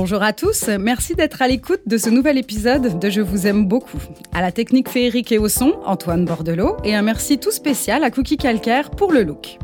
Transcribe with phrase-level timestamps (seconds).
[0.00, 3.66] Bonjour à tous, merci d'être à l'écoute de ce nouvel épisode de Je vous aime
[3.66, 3.98] beaucoup.
[4.32, 8.12] À la technique féerique et au son, Antoine Bordelot, et un merci tout spécial à
[8.12, 9.58] Cookie Calcaire pour le look.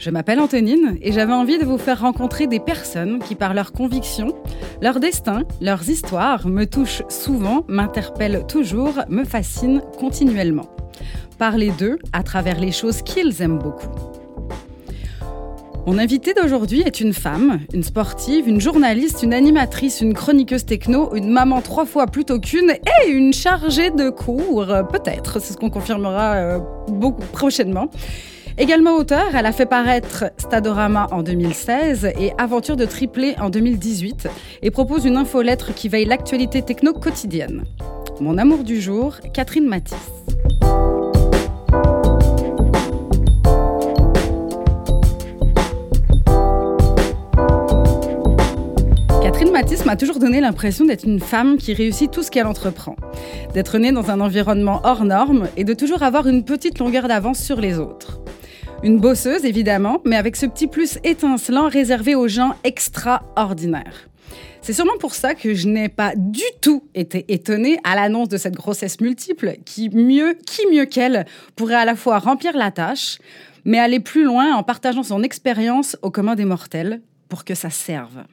[0.00, 3.70] Je m'appelle Antonine et j'avais envie de vous faire rencontrer des personnes qui, par leurs
[3.70, 4.34] convictions,
[4.82, 10.68] leur destin, leurs histoires, me touchent souvent, m'interpellent toujours, me fascinent continuellement.
[11.38, 13.86] Parler d'eux à travers les choses qu'ils aiment beaucoup.
[15.86, 21.14] Mon invitée d'aujourd'hui est une femme, une sportive, une journaliste, une animatrice, une chroniqueuse techno,
[21.14, 25.70] une maman trois fois plutôt qu'une et une chargée de cours, peut-être, c'est ce qu'on
[25.70, 26.58] confirmera euh,
[26.88, 27.88] beaucoup prochainement.
[28.58, 34.28] Également auteur, elle a fait paraître Stadorama en 2016 et Aventure de triplé en 2018
[34.62, 37.62] et propose une infolettre qui veille l'actualité techno quotidienne.
[38.20, 40.10] Mon amour du jour, Catherine Matisse.
[49.36, 52.96] Catherine Matisse m'a toujours donné l'impression d'être une femme qui réussit tout ce qu'elle entreprend,
[53.52, 57.38] d'être née dans un environnement hors norme et de toujours avoir une petite longueur d'avance
[57.38, 58.18] sur les autres.
[58.82, 64.08] Une bosseuse, évidemment, mais avec ce petit plus étincelant réservé aux gens extraordinaires.
[64.62, 68.38] C'est sûrement pour ça que je n'ai pas du tout été étonnée à l'annonce de
[68.38, 73.18] cette grossesse multiple qui mieux, qui mieux qu'elle pourrait à la fois remplir la tâche,
[73.66, 77.68] mais aller plus loin en partageant son expérience aux commun des mortels pour que ça
[77.68, 78.24] serve.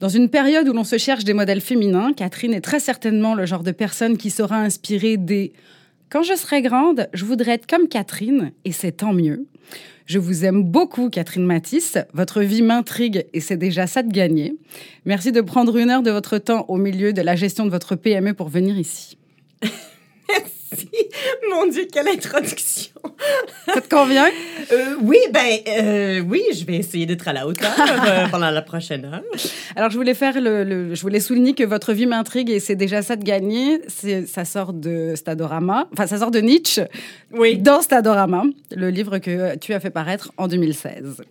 [0.00, 3.44] Dans une période où l'on se cherche des modèles féminins, Catherine est très certainement le
[3.44, 5.52] genre de personne qui saura inspirer des
[6.08, 9.46] quand je serai grande, je voudrais être comme Catherine, et c'est tant mieux.
[10.06, 11.98] Je vous aime beaucoup, Catherine Matisse.
[12.14, 14.56] Votre vie m'intrigue et c'est déjà ça de gagner.
[15.04, 17.94] Merci de prendre une heure de votre temps au milieu de la gestion de votre
[17.94, 19.18] PME pour venir ici.
[20.30, 20.88] Merci.
[21.50, 22.92] Mon Dieu, quelle introduction.
[23.66, 24.28] Ça te convient?
[24.72, 28.62] Euh, oui, ben, euh, oui, je vais essayer d'être à la hauteur euh, pendant la
[28.62, 29.22] prochaine heure.
[29.76, 33.02] Alors, je voulais faire le, je voulais souligner que votre vie m'intrigue et c'est déjà
[33.02, 33.80] ça de gagner.
[34.26, 36.82] Ça sort de Stadorama, enfin, ça sort de Nietzsche.
[37.32, 37.58] Oui.
[37.58, 38.44] Dans Stadorama,
[38.74, 41.22] le livre que tu as fait paraître en 2016.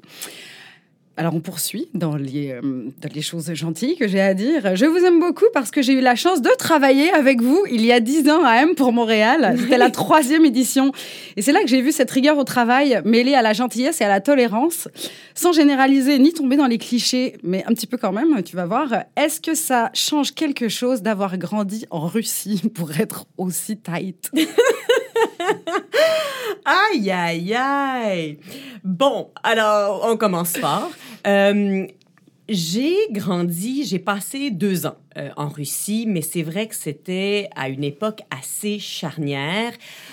[1.19, 4.77] Alors on poursuit dans les, euh, dans les choses gentilles que j'ai à dire.
[4.77, 7.85] Je vous aime beaucoup parce que j'ai eu la chance de travailler avec vous il
[7.85, 9.57] y a dix ans à M pour Montréal.
[9.59, 10.93] C'était la troisième édition.
[11.35, 14.05] Et c'est là que j'ai vu cette rigueur au travail mêlée à la gentillesse et
[14.05, 14.87] à la tolérance,
[15.35, 18.65] sans généraliser ni tomber dans les clichés, mais un petit peu quand même, tu vas
[18.65, 18.87] voir.
[19.17, 24.31] Est-ce que ça change quelque chose d'avoir grandi en Russie pour être aussi tight?
[26.65, 28.39] Aïe, aïe, aïe.
[28.83, 30.89] Bon, alors, on commence fort.
[31.25, 31.85] Euh,
[32.47, 37.69] j'ai grandi, j'ai passé deux ans euh, en Russie, mais c'est vrai que c'était à
[37.69, 39.71] une époque assez charnière.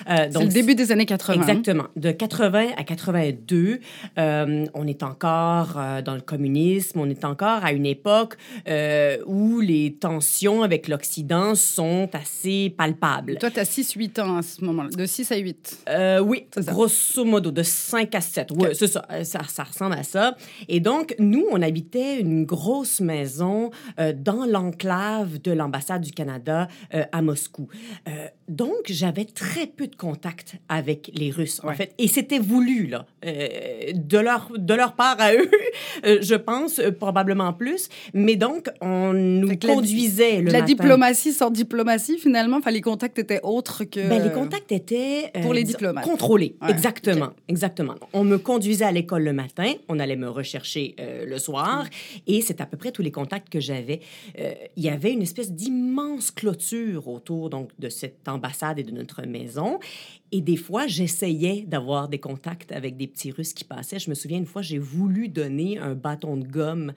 [0.08, 1.34] Euh, c'est le début des années 80.
[1.34, 1.84] Exactement.
[1.96, 3.80] De 80 à 82,
[4.18, 8.36] euh, on est encore euh, dans le communisme, on est encore à une époque
[9.26, 13.36] où les tensions avec l'Occident sont assez palpables.
[13.38, 15.78] Toi, tu as 6-8 ans à ce moment-là, de 6 à 8.
[15.88, 18.48] Euh, oui, grosso modo, de 5 à 7.
[18.56, 20.36] Oui, c'est ça, ça, ça ressemble à ça.
[20.68, 27.04] Et donc, nous, on habitait une grosse maison dans l'enclave de l'ambassade du Canada euh,
[27.12, 27.68] à Moscou.
[28.48, 31.92] Donc, j'avais très peu de contact avec les Russes, en fait.
[31.98, 33.06] Et c'était voulu, là.
[33.24, 35.50] Euh, de, leur, de leur part à eux,
[36.04, 37.88] euh, je pense, euh, probablement plus.
[38.14, 40.64] Mais donc, on nous que la- conduisait le La matin.
[40.66, 42.58] diplomatie sans diplomatie, finalement.
[42.58, 44.08] Enfin, les contacts étaient autres que.
[44.08, 46.04] Ben, les contacts étaient Pour les diplomates.
[46.04, 46.56] contrôlés.
[46.62, 47.94] Ouais, exactement, exactement.
[48.12, 50.94] On me conduisait à l'école le matin, on allait me rechercher
[51.26, 51.88] le soir, Mm.
[52.28, 54.00] et c'est à peu près tous les contacts que j'avais.
[54.76, 58.28] Il y avait une espèce d'immense clôture autour donc de cette
[58.78, 59.78] et de notre maison.
[60.32, 63.98] Et des fois, j'essayais d'avoir des contacts avec des petits Russes qui passaient.
[63.98, 66.92] Je me souviens une fois, j'ai voulu donner un bâton de gomme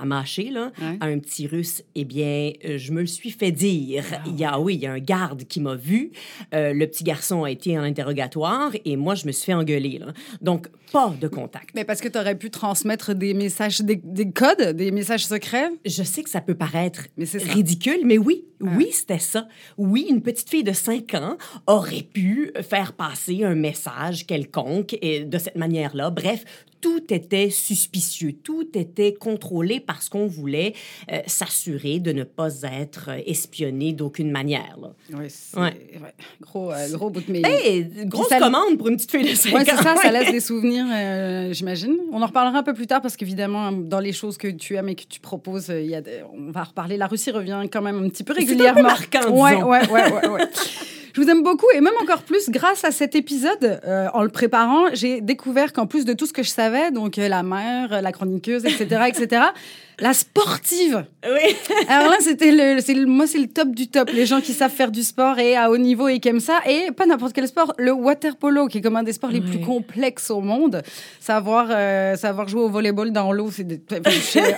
[0.00, 1.82] à mâcher là, à un petit Russe.
[1.94, 4.04] Eh bien, euh, je me le suis fait dire.
[4.12, 6.12] Ah Il y a, oui, il y a un garde qui m'a vu.
[6.54, 9.98] Euh, le petit garçon a été en interrogatoire et moi, je me suis fait engueuler.
[9.98, 10.12] Là.
[10.40, 11.70] Donc, pas de contact.
[11.74, 15.70] Mais parce que tu aurais pu transmettre des messages, des, des codes, des messages secrets?
[15.84, 18.72] Je sais que ça peut paraître Mais ridicule, mais oui, Ah.
[18.76, 19.46] oui, c'était ça.
[19.78, 21.36] Oui, une petite fille de 5 ans
[21.68, 26.10] aurait pu faire passer un message quelconque et de cette manière-là.
[26.10, 26.44] Bref,
[26.80, 30.72] tout était suspicieux, tout était contrôlé parce qu'on voulait
[31.12, 34.78] euh, s'assurer de ne pas être espionné d'aucune manière.
[34.80, 34.92] Là.
[35.12, 35.74] Oui, c'est Ouais.
[36.00, 37.42] ouais, gros, euh, gros bout de mais.
[37.44, 40.40] Hey, grosse ça- commande pour une petite fille de 5 Ouais, c'est ça, laisse des
[40.50, 41.98] souvenirs, euh, j'imagine.
[42.12, 44.88] On en reparlera un peu plus tard parce qu'évidemment, dans les choses que tu aimes
[44.88, 46.00] et que tu proposes, euh, il y a
[46.32, 46.96] on va reparler.
[46.96, 48.82] La Russie revient quand même un petit peu C'est un peu régulièrement.
[48.84, 49.68] marquant, ouais, disons.
[49.68, 50.40] ouais, ouais, ouais, ouais.
[51.14, 53.80] Je vous aime beaucoup et même encore plus grâce à cet épisode.
[53.86, 57.18] euh, en le préparant, j'ai découvert qu'en plus de tout ce que je savais, donc
[57.18, 59.42] euh, la mère, la chroniqueuse, etc., etc.,
[59.98, 61.04] la sportive.
[61.24, 61.54] Oui.
[61.88, 64.08] Alors là, c'était le, c'est le- moi, c'est le top du top.
[64.14, 66.60] Les gens qui savent faire du sport et à haut niveau et qui aiment ça.
[66.66, 69.42] Et pas n'importe quel sport, le water polo, qui est comme un des sports les
[69.42, 70.82] plus complexes au monde.
[71.20, 73.80] Savoir, euh, savoir jouer au volleyball dans l'eau, c'est des-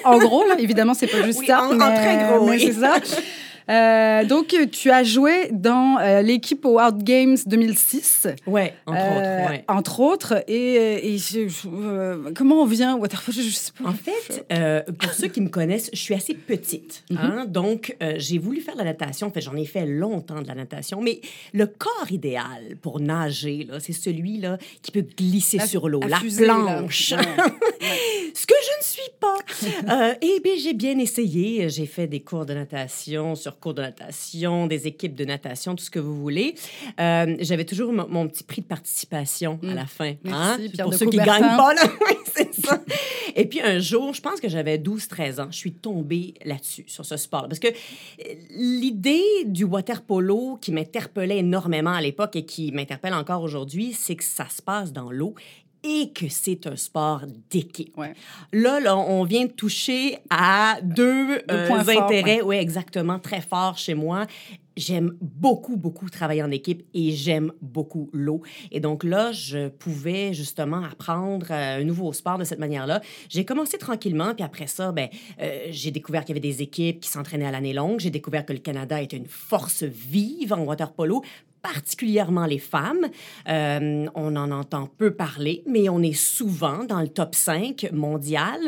[0.04, 1.62] en gros, là, évidemment, c'est pas juste Oui, ça.
[1.64, 2.64] en- en mais- très gros, mais oui.
[2.72, 2.94] c'est ça.
[3.70, 8.28] Euh, donc, euh, tu as joué dans euh, l'équipe au World Games 2006.
[8.46, 9.64] Ouais, entre euh, autres, ouais.
[9.68, 10.44] entre autres.
[10.48, 13.88] Et, et je- je- euh, comment on vient au water polo Je sais pas.
[13.88, 17.04] En fait, euh, pour ceux qui me connaissent, je suis assez petite.
[17.10, 17.18] Mhm.
[17.18, 19.28] hein, donc, euh, j'ai voulu faire de la natation.
[19.28, 21.00] En fait, j'en ai fait longtemps de la natation.
[21.00, 21.20] Mais
[21.52, 26.08] le corps idéal pour nager, c'est celui là, qui peut glisser La- sur l'eau, la
[26.08, 27.12] la, fusée, planche.
[27.12, 27.18] Ouais.
[28.34, 29.01] Ce que je ne suis pas.
[29.88, 31.68] Euh, eh bien, j'ai bien essayé.
[31.68, 35.84] J'ai fait des cours de natation sur cours de natation, des équipes de natation, tout
[35.84, 36.54] ce que vous voulez.
[37.00, 40.14] Euh, J'avais toujours mon, petit prix de participation à la fin.
[40.24, 40.58] Hein.
[40.78, 42.80] Pour de ceux qui gagnent pas, là, oui, c'est ça.
[43.34, 47.04] Et puis un jour, je pense que j'avais 12-13 ans, je suis tombée là-dessus, sur
[47.04, 47.48] ce sport.
[47.48, 53.14] Parce que euh, l'idée du water polo qui m'interpellait énormément à l'époque et qui m'interpelle
[53.14, 55.34] encore aujourd'hui, c'est que ça se passe dans l'eau
[55.84, 57.96] et que c'est un sport d'équipe.
[57.96, 58.14] Ouais.
[58.52, 63.40] Là, là, on vient de toucher à deux, euh, points forts, intérêts, oui, exactement, très
[63.40, 64.26] forts chez moi.
[64.74, 68.42] J'aime beaucoup, beaucoup travailler en équipe et j'aime beaucoup l'eau.
[68.70, 73.02] Et donc là, je pouvais justement apprendre euh, un nouveau sport de cette manière-là.
[73.28, 75.08] J'ai commencé tranquillement, puis après ça, ben,
[75.42, 78.00] euh, j'ai découvert qu'il y avait des équipes qui s'entraînaient à l'année longue.
[78.00, 81.22] J'ai découvert que le Canada était une force vive en water polo
[81.62, 83.08] particulièrement les femmes.
[83.48, 88.58] Euh, on en entend peu parler, mais on est souvent dans le top 5 mondial.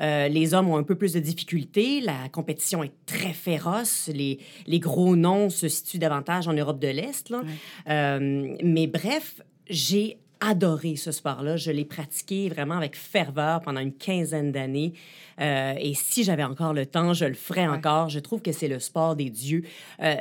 [0.00, 2.00] Euh, les hommes ont un peu plus de difficultés.
[2.00, 4.10] La compétition est très féroce.
[4.14, 7.30] Les, les gros noms se situent davantage en Europe de l'Est.
[7.30, 7.42] là.
[7.88, 11.56] Euh, mais bref, j'ai adoré ce sport-là.
[11.56, 14.92] Je l'ai pratiqué vraiment avec ferveur pendant une quinzaine d'années.
[15.40, 18.08] Euh, et si j'avais encore le temps, je le ferais encore.
[18.08, 19.62] Je trouve que c'est le sport des dieux.
[20.02, 20.16] Euh,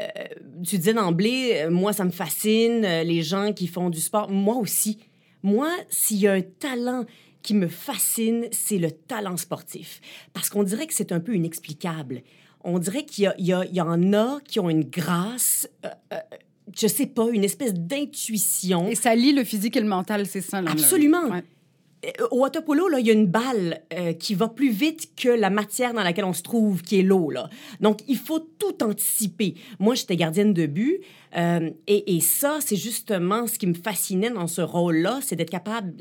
[0.63, 4.29] tu disais d'emblée, moi, ça me fascine, euh, les gens qui font du sport.
[4.29, 4.99] Moi aussi.
[5.43, 7.05] Moi, s'il y a un talent
[7.41, 10.01] qui me fascine, c'est le talent sportif.
[10.33, 12.21] Parce qu'on dirait que c'est un peu inexplicable.
[12.63, 16.19] On dirait qu'il y, y, y en a qui ont une grâce, euh,
[16.77, 18.87] je sais pas, une espèce d'intuition.
[18.89, 20.61] Et ça lie le physique et le mental, c'est ça.
[20.61, 21.23] là, Absolument.
[21.29, 21.43] Ouais.
[22.03, 25.09] Euh, Au water polo, là, il y a une balle euh, qui va plus vite
[25.15, 27.29] que la matière dans laquelle on se trouve, qui est l'eau.
[27.29, 27.47] Là.
[27.79, 29.53] Donc, il faut tout anticiper.
[29.77, 31.01] Moi, j'étais gardienne de but.
[31.37, 35.51] euh, et, et ça, c'est justement ce qui me fascinait dans ce rôle-là, c'est d'être
[35.51, 35.93] capable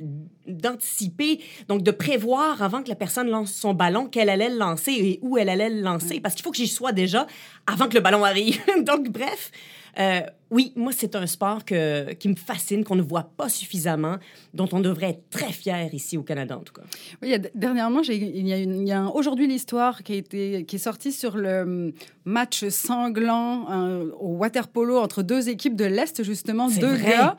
[0.47, 4.93] d'anticiper, donc de prévoir avant que la personne lance son ballon, qu'elle allait le lancer
[4.93, 6.21] et où elle allait le lancer.
[6.21, 7.27] Parce qu'il faut que j'y sois déjà
[7.67, 8.59] avant que le ballon arrive.
[8.85, 9.51] donc, bref,
[9.99, 10.21] euh,
[10.51, 14.17] oui, moi, c'est un sport que, qui me fascine, qu'on ne voit pas suffisamment,
[14.55, 16.83] dont on devrait être très fier ici au Canada, en tout cas.
[17.23, 20.65] Oui, dernièrement, il y a, une- il y a un aujourd'hui l'histoire qui, a été-
[20.65, 21.93] qui est sorti sur le hum,
[22.25, 27.11] match sanglant euh, au water polo entre deux équipes de l'Est, justement, C'est deux vrai.
[27.11, 27.37] gars.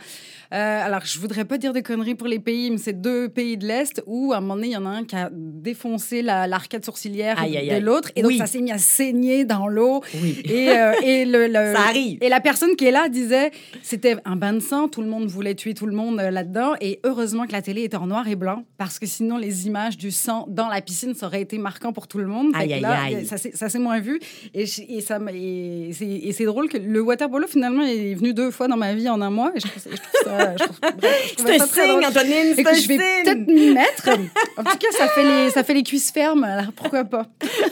[0.53, 3.57] Euh, alors, je voudrais pas dire de conneries pour les pays, mais c'est deux pays
[3.57, 6.21] de l'Est où, à un moment donné, il y en a un qui a défoncé
[6.21, 8.09] la- l'arcade sourcilière Aïe, aïe, de l'autre.
[8.15, 8.37] Et donc, Oui.
[8.37, 10.01] ça s'est mis à saigner dans l'eau.
[10.21, 10.41] Oui.
[10.45, 12.17] Et, euh, et le, le- Ça arrive.
[12.21, 13.51] Et la personne qui est là disait
[13.81, 16.73] c'était un bain de sang, tout le monde voulait tuer tout le monde euh, là-dedans.
[16.81, 19.97] Et heureusement que la télé est en noir et blanc, parce que sinon, les images
[19.97, 22.51] du sang dans la piscine, ça aurait été marquant pour tout le monde.
[22.55, 23.25] Aïe, aïe, là, aïe.
[23.25, 24.19] Ça, s'est- ça s'est moins vu.
[24.53, 28.51] Et, et et c'est et c'est drôle que le water polo, finalement, est venu deux
[28.51, 29.51] fois dans ma vie en un mois.
[29.55, 30.91] Et je je trouve ça.
[31.37, 32.05] C'est un signe.
[32.05, 34.09] Antonine, c'est un je vais peut-être m'y mettre.
[34.57, 37.27] En tout cas, ça fait les, ça fait les cuisses fermes, alors pourquoi pas.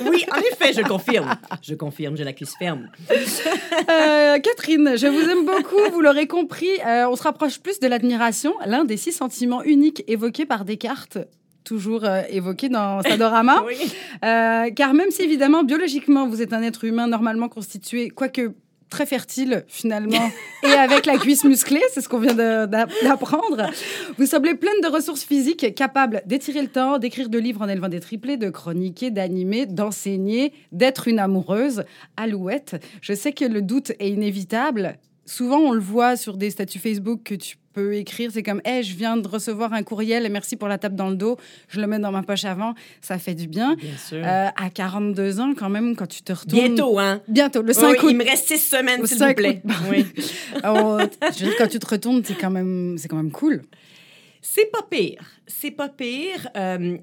[0.09, 1.35] Oui, en effet, je confirme.
[1.61, 2.89] Je confirme, j'ai la cuisse ferme.
[3.89, 6.69] Euh, Catherine, je vous aime beaucoup, vous l'aurez compris.
[6.85, 11.17] euh, on se rapproche plus de l'admiration, l'un des six sentiments uniques évoqués par Descartes.
[11.63, 13.63] Toujours euh, évoqué dans Sadorama.
[13.65, 13.75] Oui.
[14.23, 18.53] Euh, car même si évidemment, biologiquement, vous êtes un être humain normalement constitué, quoique
[18.89, 20.31] très fertile finalement,
[20.63, 23.69] et avec la cuisse musclée, c'est ce qu'on vient d'apprendre,
[24.17, 27.89] vous semblez pleine de ressources physiques, capables d'étirer le temps, d'écrire deux livres en élevant
[27.89, 31.83] des triplés, de chroniquer, d'animer, d'enseigner, d'être une amoureuse.
[32.17, 34.97] Alouette, je sais que le doute est inévitable.
[35.29, 38.31] Souvent, on le voit sur des statuts Facebook que tu peux écrire.
[38.33, 41.09] C'est comme, hey, je viens de recevoir un courriel et merci pour la tape dans
[41.09, 41.37] le dos.
[41.67, 42.73] Je le mets dans ma poche avant.
[42.99, 43.75] Ça fait du bien.
[43.75, 44.17] Bien sûr.
[44.25, 46.63] Euh, à 42 ans, quand même, quand tu te retournes.
[46.73, 47.21] Bientôt, hein?
[47.27, 48.07] Bientôt, le Oui, 5 août.
[48.09, 49.61] il me reste six semaines, Le s'il vous 5 plaît.
[49.63, 49.71] août.
[49.91, 50.05] Oui.
[50.65, 53.61] Oh, je veux dire, quand tu te retournes, c'est quand même, c'est quand même cool.
[54.41, 55.21] C'est pas pire.
[55.45, 56.49] C'est pas pire.
[56.57, 56.97] Euh,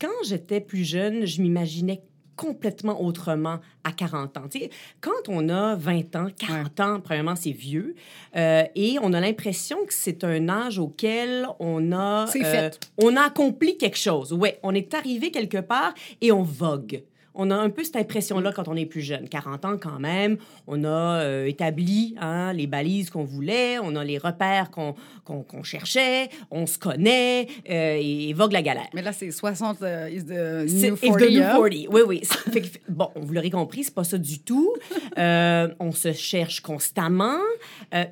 [0.00, 2.00] quand j'étais plus jeune, je m'imaginais
[2.36, 4.42] complètement autrement à 40 ans.
[4.50, 7.94] Tu sais, quand on a 20 ans, 40 ans, premièrement, c'est vieux.
[8.36, 12.78] euh, et on a l'impression que c'est un âge auquel on a, euh, fait.
[12.98, 14.32] on a accompli quelque chose.
[14.32, 17.02] Ouais, on est arrivé quelque part et on vogue.
[17.36, 19.28] On a un peu cette impression-là quand on est plus jeune.
[19.28, 24.04] 40 ans quand même, on a euh, établi hein, les balises qu'on voulait, on a
[24.04, 28.88] les repères qu'on cherchait, on se connaît euh, et, et vogue la galère.
[28.94, 31.18] Mais là, c'est 60 euh, is the new it's 40.
[31.18, 31.52] the new hein?
[31.52, 31.74] 40.
[31.90, 32.20] Oui, oui.
[32.24, 34.74] Fait que- bon, vous l'aurez compris, c'est pas ça du tout.
[35.18, 37.38] Euh, on se cherche constamment.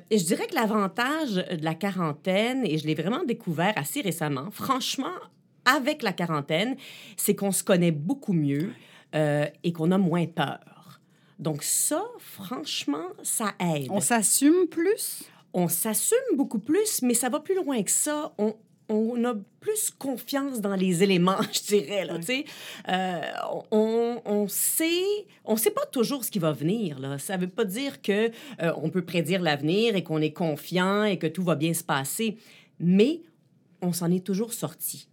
[0.09, 4.47] Et je dirais que l'avantage de la quarantaine, et je l'ai vraiment découvert assez récemment,
[4.49, 5.13] franchement,
[5.65, 6.75] avec la quarantaine,
[7.17, 8.71] c'est qu'on se connaît beaucoup mieux
[9.15, 10.99] euh, et qu'on a moins peur.
[11.39, 15.23] Donc ça, franchement, ça aide On s'assume plus?
[15.55, 18.33] on s'assume beaucoup plus, mais ça va plus loin que ça.
[18.37, 18.55] On,
[18.89, 22.03] on a plus confiance dans les éléments, je dirais.
[22.03, 22.19] Là.
[22.89, 23.21] Euh,
[23.71, 26.99] on, on sait, on sait pas toujours ce qui va venir.
[26.99, 27.17] Là.
[27.19, 28.31] Ça veut pas dire que
[28.61, 31.85] euh, on peut prédire l'avenir et qu'on est confiant et que tout va bien se
[31.85, 32.37] passer,
[32.81, 33.21] mais
[33.81, 35.07] on s'en est toujours sorti.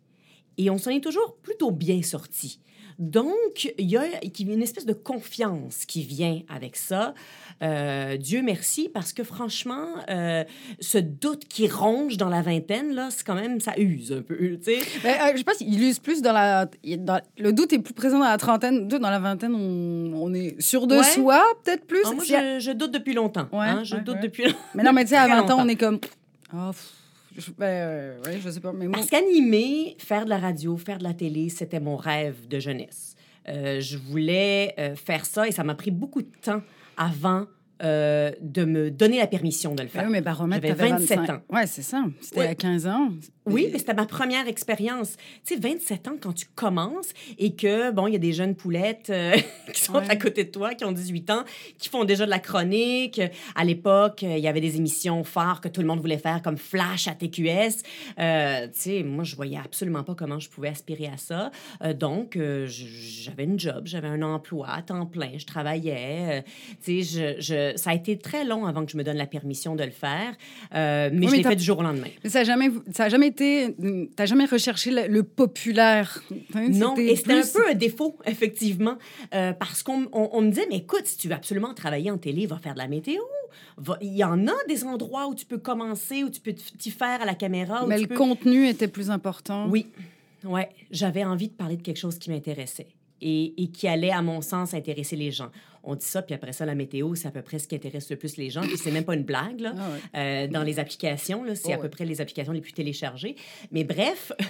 [0.58, 2.58] Et on s'en est toujours plutôt bien sorti.
[3.02, 4.04] Donc, il y a
[4.38, 7.14] une espèce de confiance qui vient avec ça.
[7.60, 10.44] Euh, Dieu merci, parce que franchement, euh,
[10.78, 14.36] ce doute qui ronge dans la vingtaine, là, c'est quand même, ça use un peu,
[14.36, 14.78] tu sais.
[15.02, 16.66] Mais, euh, je pense qu'il use plus dans la.
[16.98, 18.86] dans- le doute est plus présent dans la trentaine.
[18.86, 21.02] Dans la vingtaine, on, on est sûr de Ouais.
[21.02, 22.02] soi, peut-être plus.
[22.04, 23.48] Ah, moi, je, je doute depuis longtemps.
[23.52, 24.44] Ouais, hein, je ouais, doute depuis
[24.76, 25.98] Mais non, mais tu sais, à Très 20 ans, on est comme.
[25.98, 26.92] Pff,
[27.58, 28.72] ben, euh, je sais pas.
[28.92, 33.16] Parce qu'animer, faire de la radio, faire de la télé, c'était mon rêve de jeunesse.
[33.48, 36.62] Euh, je voulais euh, faire ça et ça m'a pris beaucoup de temps
[36.96, 37.46] avant
[37.82, 40.04] euh, de me donner la permission de le Ben faire.
[40.04, 41.34] oui, mais baromètre, J'avais t'avais 27 25.
[41.34, 41.40] ans.
[41.50, 42.04] Ouais, c'est ça.
[42.20, 42.46] C'était Ouais.
[42.48, 43.10] à 15 ans.
[43.44, 45.16] Oui, mais c'était ma première expérience.
[45.44, 47.08] Tu sais, 27 ans, quand tu commences
[47.38, 49.34] et que, bon, il y a des jeunes poulettes euh,
[49.72, 50.08] qui sont Ouais.
[50.08, 51.44] à côté de toi, qui ont 18 ans,
[51.78, 53.20] qui font déjà de la chronique.
[53.56, 56.40] À l'époque, euh, il y avait des émissions phares que tout le monde voulait faire,
[56.42, 57.82] comme Flash à TQS.
[58.20, 61.50] Euh, tu sais, moi, je voyais absolument pas comment je pouvais aspirer à ça.
[61.82, 66.44] Euh, donc, j'avais une job, j'avais un emploi à temps plein, je travaillais.
[66.84, 69.26] tu sais, je, je- ça a été très long avant que je me donne la
[69.26, 70.34] permission de le faire,
[70.74, 72.08] euh, mais Oui, je l'ai fait du jour au lendemain.
[72.24, 73.74] Mais ça n'a jamais, ça a jamais été.
[74.16, 76.22] T'as jamais recherché le, le populaire.
[76.54, 78.96] Hein, Non, et c'était un plus- peu un défaut, effectivement,
[79.34, 82.18] euh, parce qu'on on, on me disait, mais écoute, si tu veux absolument travailler en
[82.18, 83.20] télé, va faire de la météo.
[83.76, 86.90] Va- Il y en a des endroits où tu peux commencer, où tu peux t'y
[86.90, 87.84] faire à la caméra.
[87.84, 89.68] où Mais tu le peux- contenu était plus important.
[89.68, 89.86] Oui,
[90.44, 92.88] ouais, j'avais envie de parler de quelque chose qui m'intéressait
[93.20, 95.48] et, et qui allait, à mon sens, intéresser les gens.
[95.84, 98.08] On dit ça, puis après ça, la météo, c'est à peu près ce qui intéresse
[98.10, 98.62] le plus les gens.
[98.62, 99.74] Puis c'est même pas une blague, là.
[99.76, 100.20] Ah ouais.
[100.20, 101.88] Euh, dans les applications, là, c'est Oh à peu ouais.
[101.88, 103.36] près les applications les plus téléchargées.
[103.70, 104.32] Mais bref...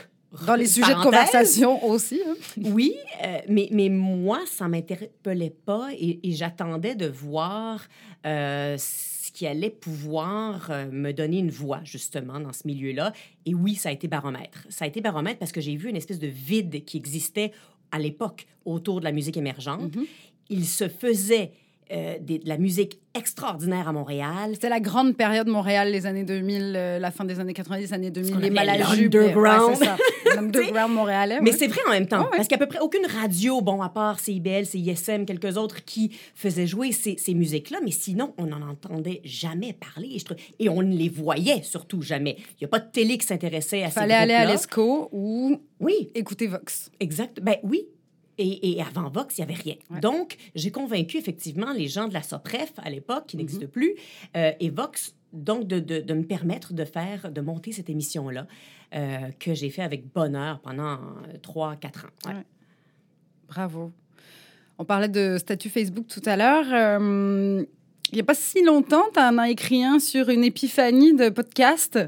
[0.47, 2.19] Dans les sujets de conversation aussi.
[2.27, 2.35] hein.
[2.73, 7.83] oui, euh, mais, mais moi, ça m'interpellait pas et, et j'attendais de voir
[8.25, 13.13] euh, ce qui allait pouvoir euh, me donner une voix, justement, dans ce milieu-là.
[13.45, 14.65] Et oui, ça a été baromètre.
[14.71, 17.53] Ça a été baromètre parce que j'ai vu une espèce de vide qui existait
[17.91, 19.95] à l'époque autour de la musique émergente.
[19.95, 20.07] Mhm.
[20.51, 21.53] Il se faisait
[21.91, 24.51] euh, des- de la musique extraordinaire à Montréal.
[24.55, 28.11] C'était la grande période Montréal, les années 2000, euh, la fin des années 90, années
[28.11, 29.13] 2000, qu'on les appelle malajupes.
[29.13, 29.77] l'underground.
[29.79, 29.97] Ouais, ça.
[30.35, 31.41] L'underground montréalais.
[31.43, 31.57] Mais ouais.
[31.59, 32.37] c'est vrai en même temps, ouais.
[32.37, 36.67] parce qu'à peu près aucune radio, bon, à part CIBL, CISM, quelques autres, qui faisaient
[36.67, 40.19] jouer ces, ces musiques-là, mais sinon, on n'en entendait jamais parler.
[40.19, 40.39] je trouve.
[40.59, 42.37] Et on ne les voyait surtout jamais.
[42.53, 45.11] Il n'y a pas de télé qui s'intéressait à Il ces fallait aller à l'ESCO
[45.13, 46.91] ou Oui, écouter Vox.
[47.01, 47.41] exact.
[47.43, 47.85] Ben oui.
[48.43, 49.77] Et, et avant Vox, il n'y avait rien.
[49.91, 50.01] Ouais.
[50.01, 53.27] Donc, j'ai convaincu effectivement les gens de la SOPREF à l'époque, Mhm.
[53.29, 53.95] qui n'existe plus,
[54.37, 58.47] euh, et Vox, donc de, de, de me permettre de faire, de monter cette émission-là,
[58.95, 62.29] euh, que j'ai fait avec bonheur pendant euh, trois, quatre ans.
[62.29, 62.35] Ouais.
[62.35, 62.45] Ouais.
[63.49, 63.93] Bravo.
[64.79, 66.67] On parlait de statut Facebook tout à l'heure.
[67.01, 67.65] Euh,
[68.11, 71.29] il n'y a pas si longtemps, tu en as écrit un sur une épiphanie de
[71.31, 71.99] podcast.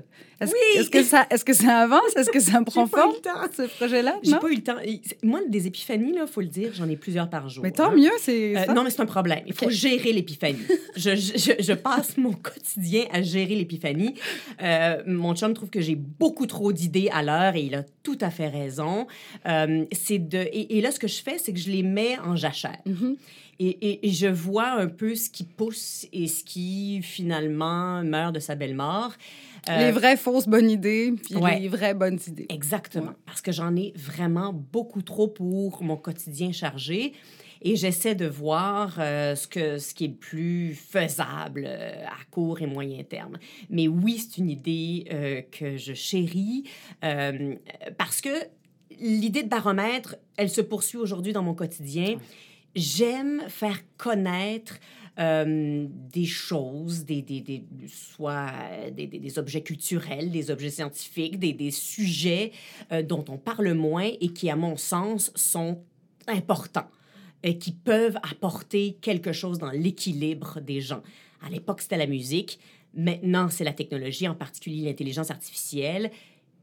[0.41, 0.81] Est-ce Oui!
[0.81, 2.15] est-ce que, ça, est que ça avance?
[2.17, 3.53] Est-ce que ça prend J'ai pas eu forme, le temps.
[3.57, 4.17] ce projet-là?
[4.23, 4.75] J'ai pas eu le temps.
[5.23, 7.63] Moi, des épiphanies, il faut le dire, j'en ai plusieurs par jour.
[7.63, 7.97] Mais tant hein.
[7.97, 9.41] mieux, c'est Euh, non, mais c'est un problème.
[9.47, 10.59] Il faut gérer l'épiphanie.
[10.97, 14.15] je, je- je passe mon quotidien à gérer l'épiphanie.
[14.61, 18.19] Euh, mon chum trouve que j'ai beaucoup trop d'idées à l'heure et il a tout
[18.21, 19.07] à fait raison.
[19.47, 22.35] Euh, de, et, et là, ce que je fais, c'est que je les mets en
[22.37, 22.77] jachère.
[22.87, 23.17] Mhm.
[23.59, 28.35] Et, et- et je vois un peu ce qui pousse et ce qui, finalement, meurt
[28.35, 29.13] de sa belle mort.
[29.69, 31.59] Euh, Les vraies fausses bonnes idées, puis ouais.
[31.61, 32.47] les vraies bonnes idées.
[32.51, 33.07] Exactement.
[33.09, 33.17] Ouais.
[33.27, 37.13] Parce que j'en ai vraiment beaucoup trop pour mon quotidien chargé.
[37.67, 42.23] Et j'essaie de voir euh, ce, que, ce qui est le plus faisable euh, à
[42.31, 43.39] court et moyen terme.
[43.71, 46.65] Mais oui, c'est une idée que je chéris
[47.97, 48.29] parce que
[49.01, 52.17] l'idée de baromètre, elle se poursuit aujourd'hui dans mon quotidien.
[52.75, 54.79] J'aime faire connaître
[55.19, 58.51] euh, des choses, des, des, des soit
[58.91, 62.51] des, des, objets culturels, des objets scientifiques, des, sujets
[62.91, 65.85] euh, dont on parle moins et qui, à mon sens, sont
[66.27, 66.89] importants
[67.45, 71.03] et qui peuvent apporter quelque chose dans l'équilibre des gens.
[71.47, 72.59] À l'époque, c'était la musique.
[72.95, 76.11] Maintenant, c'est la technologie, en particulier l'intelligence artificielle.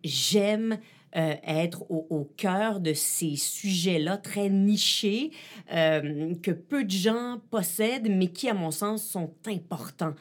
[0.03, 0.77] J'aime
[1.15, 5.32] euh, être au, cœur de ces sujets-là très nichés
[5.74, 10.13] euh, que peu de gens possèdent, mais qui, à mon sens, sont importants.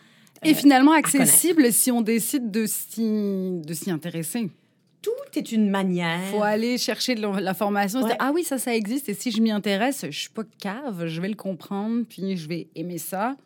[0.43, 4.51] Et finalement accessibles si on décide de s'y intéresser
[5.03, 6.21] tout est une manière.
[6.27, 8.07] faut aller chercher de l'information.
[8.19, 9.09] Ah oui, ça, ça existe.
[9.09, 12.49] Et si je m'y intéresse, je suis pas cave, je vais le comprendre, puis je
[12.49, 13.37] vais aimer ça.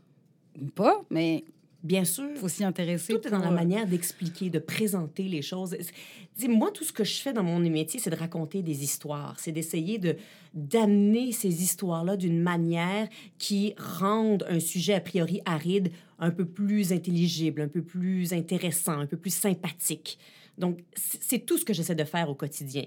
[0.75, 1.45] Pas, mais
[1.85, 2.25] Bien sûr.
[2.31, 3.13] Il faut s'y intéresser.
[3.13, 5.77] Tout est dans la euh, manière d'expliquer, de présenter les choses.
[6.49, 9.35] Moi, tout ce que je fais dans mon métier, c'est de raconter des histoires.
[9.39, 10.17] C'est d'essayer de
[10.55, 16.91] d'amener ces histoires-là d'une manière qui rende un sujet a priori aride un peu plus
[16.91, 20.19] intelligible, un peu plus intéressant, un peu plus sympathique.
[20.57, 22.85] Donc, c'est tout ce que j'essaie de faire au quotidien.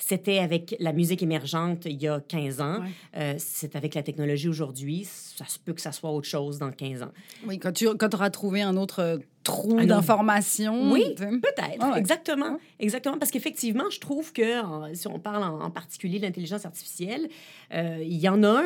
[0.00, 2.78] C'était avec la musique émergente il y a 15 ans.
[3.16, 5.04] Euh, c'est avec la technologie aujourd'hui.
[5.04, 7.12] Ça se peut que ça soit autre chose dans 15 ans.
[7.46, 10.92] Oui, quand tu quand auras trouvé un autre trou d'information.
[10.92, 11.96] Oui, peut-être.
[11.96, 12.58] Exactement.
[12.78, 13.18] Exactement.
[13.18, 14.60] Parce qu'effectivement, je trouve que,
[14.94, 17.28] si on parle en, particulier de l'intelligence artificielle,
[17.72, 18.62] euh, il y en a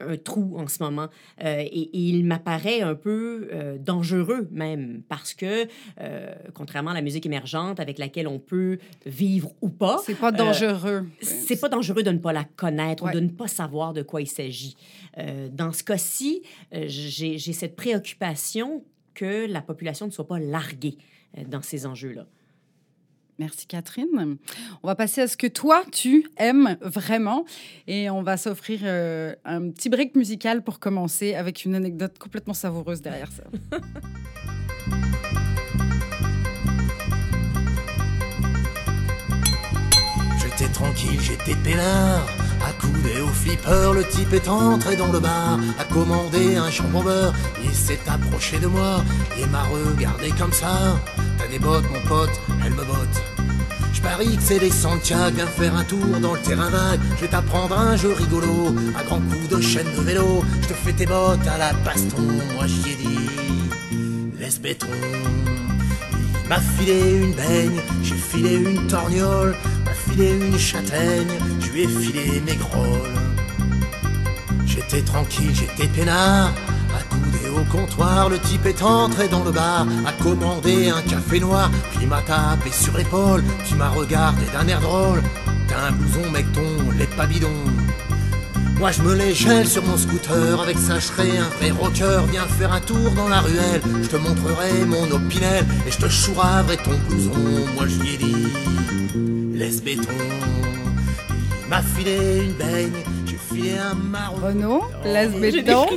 [0.00, 1.08] un, trou en ce moment.
[1.44, 5.66] Euh, et, il m'apparaît un peu euh, dangereux même, parce que,
[6.54, 9.98] contrairement à la musique émergente avec laquelle on peut vivre ou pas.
[10.04, 11.06] C'est pas dangereux.
[11.20, 14.20] c'est pas dangereux de ne pas la connaître ou de ne pas savoir de quoi
[14.20, 14.76] il s'agit.
[15.50, 18.84] dans ce cas-ci, j'ai cette préoccupation
[19.14, 20.98] que la population ne soit pas larguée
[21.38, 22.26] euh, dans ces enjeux-là.
[23.38, 24.36] Merci Catherine.
[24.82, 27.44] On va passer à ce que toi, tu aimes vraiment.
[27.86, 32.54] Et on va s'offrir euh, un petit break musical pour commencer avec une anecdote complètement
[32.54, 33.44] savoureuse derrière ça.
[40.42, 45.84] J'étais tranquille, j'étais peinard Accoudé au flipper, le type est entré dans le bar, a
[45.84, 47.04] commandé un jambon
[47.64, 49.02] il s'est approché de moi,
[49.38, 50.98] et m'a regardé comme ça.
[51.38, 53.22] T'as des bottes, mon pote, elle me botte.
[53.92, 57.00] Je parie que c'est des Santiago, viens faire un tour dans le terrain vague.
[57.16, 60.44] Je vais t'apprendre un jeu rigolo, à grands coups de chaîne de vélo.
[60.62, 62.22] Je te fais tes bottes à la baston,
[62.54, 64.86] moi j'y ai dit, laisse béton.
[66.44, 69.56] Il m'a filé une baigne, j'ai filé une torgnole,
[70.10, 71.38] filé une châtaigne,
[71.80, 73.18] ai filé mes grolles.
[74.66, 76.52] J'étais tranquille, j'étais peinard,
[76.94, 81.70] accoudé au comptoir, le type est entré dans le bar, a commandé un café noir,
[81.94, 85.22] puis m'a tapé sur l'épaule, tu m'as regardé d'un air drôle,
[85.68, 87.26] t'as un blouson mec ton, les pas.
[88.82, 90.60] Moi je me les gèle sur mon scooter.
[90.60, 92.20] Avec sa un vrai rocker.
[92.32, 95.64] Viens faire un tour dans la ruelle, je te montrerai mon opinel.
[95.86, 97.30] Et je te chouraverai ton blouson,
[97.76, 100.10] moi je lui ai dit laisse béton.
[101.72, 102.92] M'a filé une baigne,
[103.24, 104.46] j'ai filé un marron.
[104.46, 104.82] Renaud,
[105.40, 105.86] béton.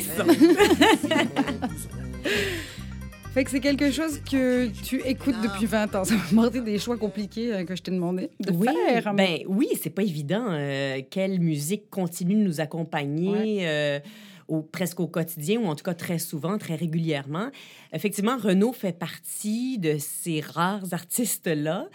[3.33, 6.05] Fait que c'est quelque chose que tu écoutes depuis 20 ans.
[6.05, 9.13] Ça m'a demandé des choix compliqués euh, que je t'ai demandé de oui, faire.
[9.15, 10.45] Ben, oui, c'est pas évident.
[10.47, 13.99] Euh, quelle musique continue de nous accompagner euh,
[14.47, 17.49] au, presque au quotidien, ou en tout cas très souvent, très régulièrement.
[17.91, 21.89] Effectivement, Renaud fait partie de ces rares artistes-là.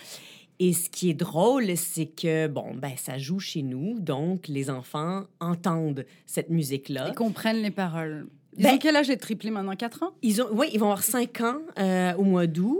[0.62, 4.68] Et ce qui est drôle, c'est que, bon, ben, ça joue chez nous, donc les
[4.68, 7.08] enfants entendent cette musique-là.
[7.08, 8.26] Ils comprennent les paroles.
[8.58, 9.74] Ils ben, ont quel âge est triplé maintenant?
[9.74, 10.10] 4 ans?
[10.20, 12.78] Ils ont, oui, ils vont avoir 5 ans euh, au mois d'août.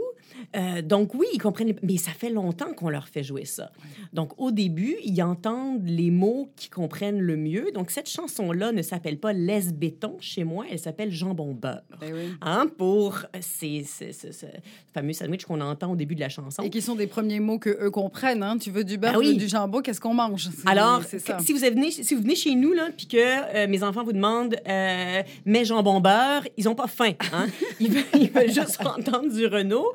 [0.55, 3.71] Euh, donc oui, ils comprennent, mais ça fait longtemps qu'on leur fait jouer ça.
[4.13, 7.71] Donc au début, ils entendent les mots qu'ils comprennent le mieux.
[7.73, 11.81] Donc cette chanson-là ne s'appelle pas Laisse béton chez moi, elle s'appelle Jambon beurre.
[11.99, 12.29] Ben oui.
[12.41, 14.45] hein, pour ces, ce
[14.93, 16.63] fameux sandwich qu'on entend au début de la chanson.
[16.63, 18.43] Et qui sont des premiers mots que eux comprennent.
[18.43, 18.57] Hein?
[18.57, 20.49] Tu veux du beurre, ah du jambon, qu'est-ce qu'on mange?
[20.65, 24.03] Alors, si vous venez, si vous venez chez nous là, puis que euh, mes enfants
[24.03, 27.13] vous demandent euh, mais jambon beurre, ils ont pas faim.
[27.33, 27.47] Hein?
[27.79, 29.93] ils, veulent, ils veulent juste entendre du Renault.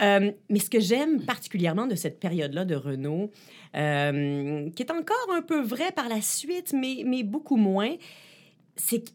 [0.00, 3.30] Euh, mais ce que j'aime particulièrement de cette période-là de Renault,
[3.76, 7.94] euh, qui est encore un peu vrai par la suite, mais, mais beaucoup moins,
[8.76, 9.10] c'est que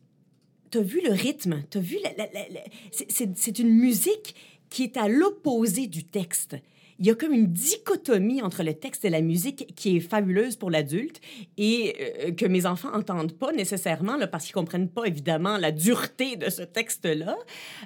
[0.72, 1.98] tu as vu le rythme, tu as vu...
[2.92, 4.36] c'est une musique
[4.70, 6.58] qui est à l'opposé du texte.
[7.00, 10.56] Il y a comme une dichotomie entre le texte et la musique qui est fabuleuse
[10.56, 11.22] pour l'adulte
[11.58, 15.72] et euh, que mes enfants entendent pas nécessairement là, parce qu'ils comprennent pas évidemment la
[15.72, 17.36] dureté de ce texte-là,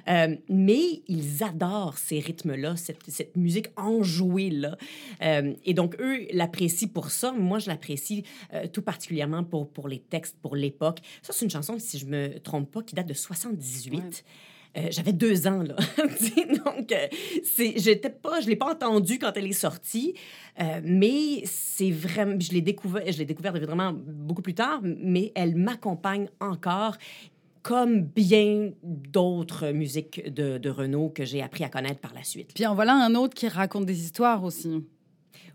[0.08, 4.76] euh, mais ils adorent ces rythmes-là, cette, cette, musique enjouée là,
[5.22, 7.32] euh, et donc eux l'apprécient pour ça.
[7.32, 8.24] Moi, je l'apprécie
[8.72, 10.98] tout particulièrement pour pour les textes, pour l'époque.
[11.22, 14.24] Ça, c'est une chanson si je me trompe pas qui date de 78.
[14.76, 15.76] Euh, j'avais deux ans, là.
[16.64, 17.06] Donc, euh,
[17.76, 20.14] j'étais pas, je l'ai pas entendue quand elle est sortie,
[20.60, 25.32] euh, mais c'est vraiment, je l'ai découvert, je l'ai découvert vraiment beaucoup plus tard, mais
[25.34, 26.96] elle m'accompagne encore
[27.62, 32.52] comme bien d'autres musiques de, de Renault que j'ai appris à connaître par la suite.
[32.54, 34.84] Puis en voilà un autre qui raconte des histoires aussi.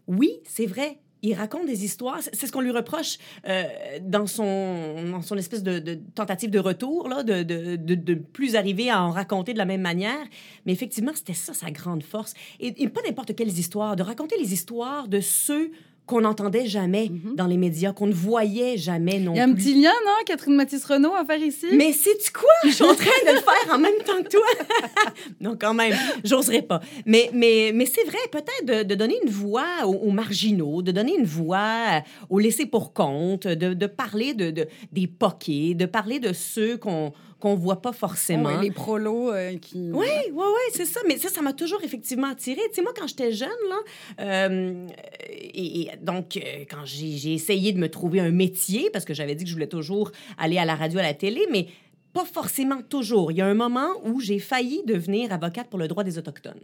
[0.08, 2.19] Oui, c'est vrai il raconte des histoires.
[2.21, 3.63] C'est ce qu'on lui reproche euh,
[4.01, 8.89] dans, son, dans son espèce de, tentative de retour, là, de, de, de, plus arriver
[8.89, 10.25] à en raconter de la même manière.
[10.65, 12.33] Mais effectivement, c'était ça sa grande force.
[12.59, 15.71] Et, et pas n'importe quelles histoires, de raconter les histoires de ceux
[16.06, 17.36] qu'on n'entendait jamais mhm.
[17.36, 19.36] dans les médias, qu'on ne voyait jamais non plus.
[19.36, 21.68] Il y a un petit lien, non, Catherine Mathis Renault à faire ici?
[21.74, 22.50] Mais sais-tu quoi?
[22.66, 24.46] Je suis en train de le faire en même temps que toi.
[25.39, 26.82] non, quand même, j'oserais pas.
[27.06, 31.26] Mais, mais, mais c'est vrai, peut-être de, donner une voix aux, marginaux, de donner une
[31.26, 36.34] voix aux laissés pour compte, de, de parler de, de, des poquets, de parler de
[36.34, 38.62] ceux qu'on qu'on voit pas forcément.
[38.62, 39.91] les prolos euh, qui...
[39.91, 41.01] Oui, oui, oui, c'est ça.
[41.06, 42.62] Mais ça, ça m'a toujours effectivement attiré.
[42.69, 43.75] Tu sais, moi, quand j'étais jeune, là,
[44.21, 44.88] euh,
[45.29, 49.43] et, donc, euh, quand j'ai essayé de me trouver un métier, parce que j'avais dit
[49.43, 51.67] que je voulais toujours aller à la radio, à la télé, mais
[52.13, 53.34] pas forcément toujours.
[53.34, 56.63] Il y a un moment où j'ai failli devenir avocate pour le droit des Autochtones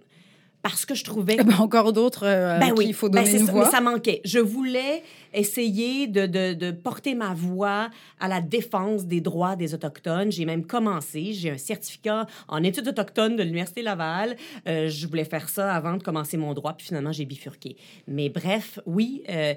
[0.62, 1.38] parce que je trouvais...
[1.40, 2.86] Eh ben, encore d'autres ben oui.
[2.90, 3.66] il faut ben, donner une voix.
[3.66, 4.20] Mais ça manquait.
[4.26, 7.90] Je voulais essayer de, de, de, porter ma voix
[8.20, 10.32] à la défense des droits des Autochtones.
[10.32, 11.34] J'ai même commencé.
[11.34, 14.36] J'ai un certificat en études autochtones de l'Université Laval.
[14.68, 17.76] Euh, je voulais faire ça avant de commencer mon droit, puis finalement, j'ai bifurqué.
[18.08, 19.54] Mais bref, oui, euh,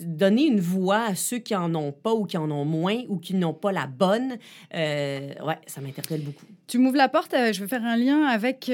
[0.00, 3.18] donner une voix à ceux qui en ont pas ou qui en ont moins ou
[3.18, 4.36] qui n'ont pas la bonne,
[4.74, 6.46] euh, ouais, ça m'interpelle beaucoup.
[6.66, 8.70] Tu m'ouvres la porte, je vais faire un lien avec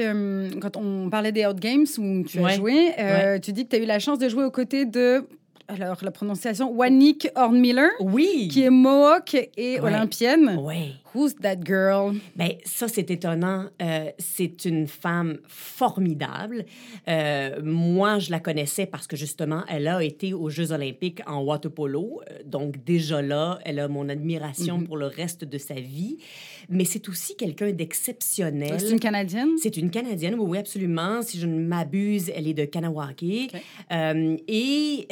[0.61, 2.93] quand on parlait des Out Games où tu as joué.
[3.41, 5.27] Tu dis que tu as eu la chance de jouer aux côtés de
[5.71, 8.49] alors la prononciation, Wanik Hornmiller, oui.
[8.51, 10.57] qui est Mohawk et olympienne.
[10.61, 10.95] Oui.
[11.13, 12.15] Who's that girl?
[12.35, 13.65] Ben, ça, c'est étonnant.
[13.81, 16.65] Euh, c'est une femme formidable.
[17.07, 21.41] Euh, moi, je la connaissais parce que, justement, elle a été aux Jeux olympiques en
[21.41, 22.21] water polo.
[22.29, 24.85] Euh, donc, déjà là, elle a mon admiration mm-hmm.
[24.85, 26.17] pour le reste de sa vie.
[26.69, 28.79] Mais c'est aussi quelqu'un d'exceptionnel.
[28.79, 29.49] C'est une Canadienne?
[29.61, 31.21] C'est une Canadienne, oui, oui, absolument.
[31.21, 33.49] Si je ne m'abuse, elle est de Kanawaki.
[33.89, 35.07] et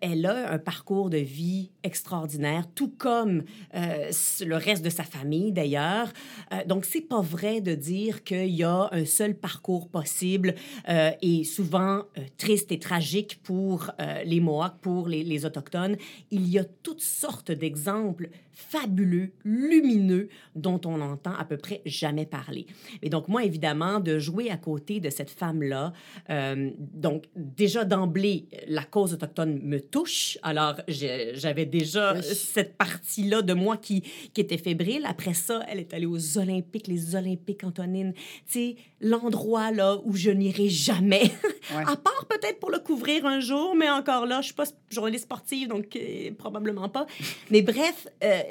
[0.00, 6.12] elle a un parcours de vie extraordinaire, tout comme le reste de sa famille d'ailleurs.
[6.52, 10.54] Euh, donc, c'est pas vrai de dire qu'il y a un seul parcours possible
[10.88, 13.90] euh, et souvent euh, triste et tragique pour
[14.24, 15.96] les Mohawks, pour les Autochtones.
[16.30, 22.26] Il y a toutes sortes d'exemples fabuleux, lumineux, dont on n'entend à peu près jamais
[22.26, 22.66] parler.
[23.02, 25.92] Et donc, moi, évidemment, de jouer à côté de cette femme-là,
[26.28, 30.38] euh, donc déjà d'emblée, la cause autochtone me touche.
[30.42, 34.02] Alors, j'avais déjà cette partie-là de moi qui,
[34.34, 35.06] qui était fébrile.
[35.06, 38.12] Après ça, elle est allée aux Olympiques, les Olympiques Antonines.
[38.12, 41.30] Tu sais, l'endroit là où je n'irai jamais.
[41.76, 45.24] à part peut-être pour le couvrir un jour, mais encore là, je suis pas journaliste
[45.24, 47.06] sportive, donc euh, probablement pas.
[47.50, 48.42] Mais bref, euh,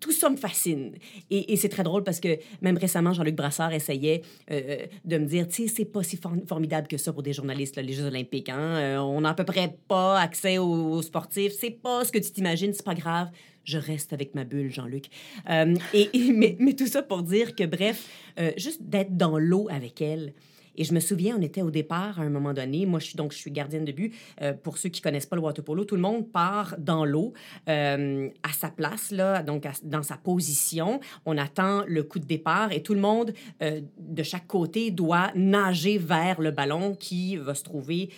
[0.00, 0.94] tout ça me fascine.
[1.30, 5.46] Et, c'est très drôle parce que même récemment, Jean-Luc Brassard essayait euh, de me dire,
[5.46, 8.48] tu sais, c'est pas si formidable que ça pour des journalistes, les Jeux olympiques.
[8.48, 8.58] Hein?
[8.58, 11.52] Euh, on n'a à peu près pas accès aux, sportifs.
[11.52, 13.28] C'est pas ce que tu t'imagines, c'est pas grave.
[13.64, 15.06] Je reste avec ma bulle, Jean-Luc.
[15.48, 18.08] Euh, et, mais, mais, tout ça pour dire que, bref,
[18.56, 20.32] juste d'être dans l'eau avec elle,
[20.76, 22.86] et je me souviens, on était au départ à un moment donné.
[22.86, 24.14] Moi, je suis donc je suis gardienne de but.
[24.40, 27.32] Euh, pour ceux qui connaissent pas le water polo, tout le monde part dans l'eau
[27.68, 31.00] euh, à sa place là, donc dans sa position.
[31.26, 33.32] On attend le coup de départ et tout le monde
[33.62, 38.10] euh, de chaque côté doit nager vers le ballon qui va se trouver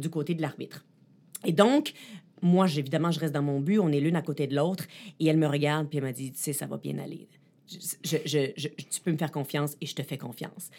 [0.00, 0.84] du côté de l'arbitre.
[1.44, 1.92] Et donc,
[2.42, 3.78] moi, évidemment, je reste dans mon but.
[3.78, 4.84] On est l'une à côté de l'autre.
[5.20, 7.28] Et elle me regarde, puis elle m'a dit, tu sais, ça va bien aller.
[7.66, 10.70] tu peux me faire confiance et je te fais confiance.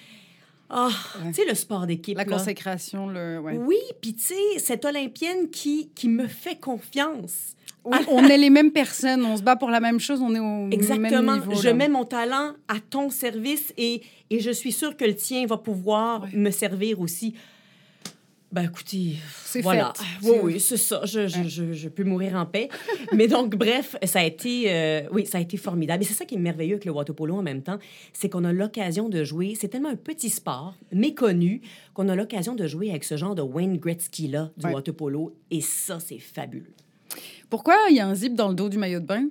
[0.69, 0.89] Ah,
[1.27, 2.17] tu sais, le sport d'équipe.
[2.17, 3.39] La consécration, le.
[3.39, 7.56] Oui, puis tu sais, cette Olympienne qui, qui me fait confiance.
[7.86, 10.39] Oui, on est les mêmes personnes, on se bat pour la même chose, on est
[10.39, 11.21] au Exactement.
[11.21, 11.56] même niveau.
[11.62, 15.45] Je mets mon talent à ton service et, et je suis sûre que le tien
[15.45, 17.34] va pouvoir me servir aussi.
[18.50, 19.92] Ben écoutez, C'est voilà.
[19.94, 20.04] fait.
[20.24, 21.02] Oui, C'est- oui, c'est ça.
[21.04, 21.50] Je, je, Ouais.
[21.50, 22.70] je, je peux mourir en paix.
[23.14, 26.04] Mais donc, bref, ça a été, euh, oui, ça a été formidable.
[26.04, 27.78] Et c'est ça qui est merveilleux avec le water polo en même temps,
[28.14, 29.56] c'est qu'on a l'occasion de jouer.
[29.60, 31.60] C'est tellement un petit sport méconnu
[31.94, 34.74] qu'on a l'occasion de jouer avec ce genre de Wayne Gretzky là du Ouais.
[34.74, 35.36] water polo.
[35.52, 36.74] Et ça, c'est fabuleux.
[37.50, 39.28] Pourquoi il y a un zip dans le dos du maillot de bain?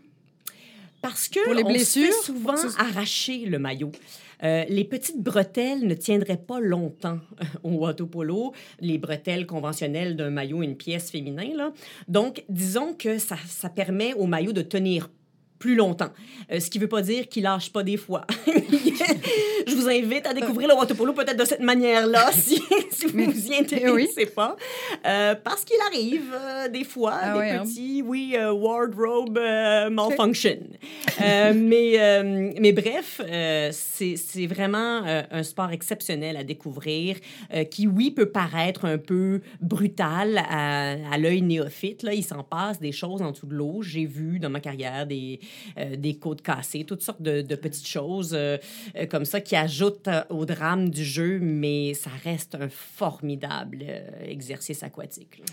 [1.01, 3.93] Parce que Pour les on se fait blessures, souvent arracher le maillot.
[4.43, 7.19] Euh, les petites bretelles ne tiendraient pas longtemps
[7.63, 11.73] au water polo, les bretelles conventionnelles d'un maillot, une pièce féminin.
[12.09, 15.11] Donc, disons que ça permet au maillot de tenir
[15.59, 16.11] plus longtemps.
[16.53, 18.27] Euh, ce qui ne veut pas dire qu'il lâche pas des fois.
[18.47, 23.17] Je vous invite à découvrir le water polo peut-être de cette manière-là, si, si vous
[23.17, 24.57] Mais- vous y intéressez pas.
[25.07, 27.63] Euh, parce qu'il arrive euh, des fois Ah des ouais, hein.
[27.65, 29.39] petits, oui, wardrobe
[29.91, 30.59] malfunction.
[31.21, 32.23] Mais,
[32.61, 33.21] mais bref,
[33.73, 37.17] c'est vraiment un sport exceptionnel à découvrir
[37.71, 42.03] qui, oui, peut paraître un peu brutal à, à l'œil néophyte.
[42.03, 43.83] Là, il s'en passe des choses en dessous de l'eau.
[43.83, 45.41] J'ai vu dans ma carrière des,
[45.79, 48.57] euh, des côtes cassées, toutes sortes de, de petites choses euh,
[48.97, 53.85] euh, comme ça qui ajoutent au drame du jeu, mais ça reste un formidable
[54.27, 55.39] exercice aquatique.
[55.39, 55.45] là.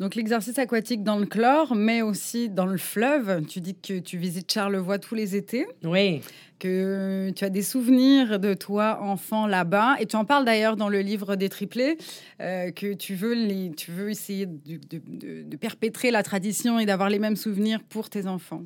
[0.00, 3.44] Donc l'exercice aquatique dans le chlore, mais aussi dans le fleuve.
[3.46, 6.20] Tu dis que tu visites Charlevoix tous les étés, Oui.
[6.60, 10.88] que tu as des souvenirs de toi enfant là-bas, et tu en parles d'ailleurs dans
[10.88, 11.98] le livre des triplés,
[12.40, 16.78] euh, que tu veux, les, tu veux essayer de, de- de- de perpétrer la tradition
[16.78, 18.62] et d'avoir les mêmes souvenirs pour tes enfants.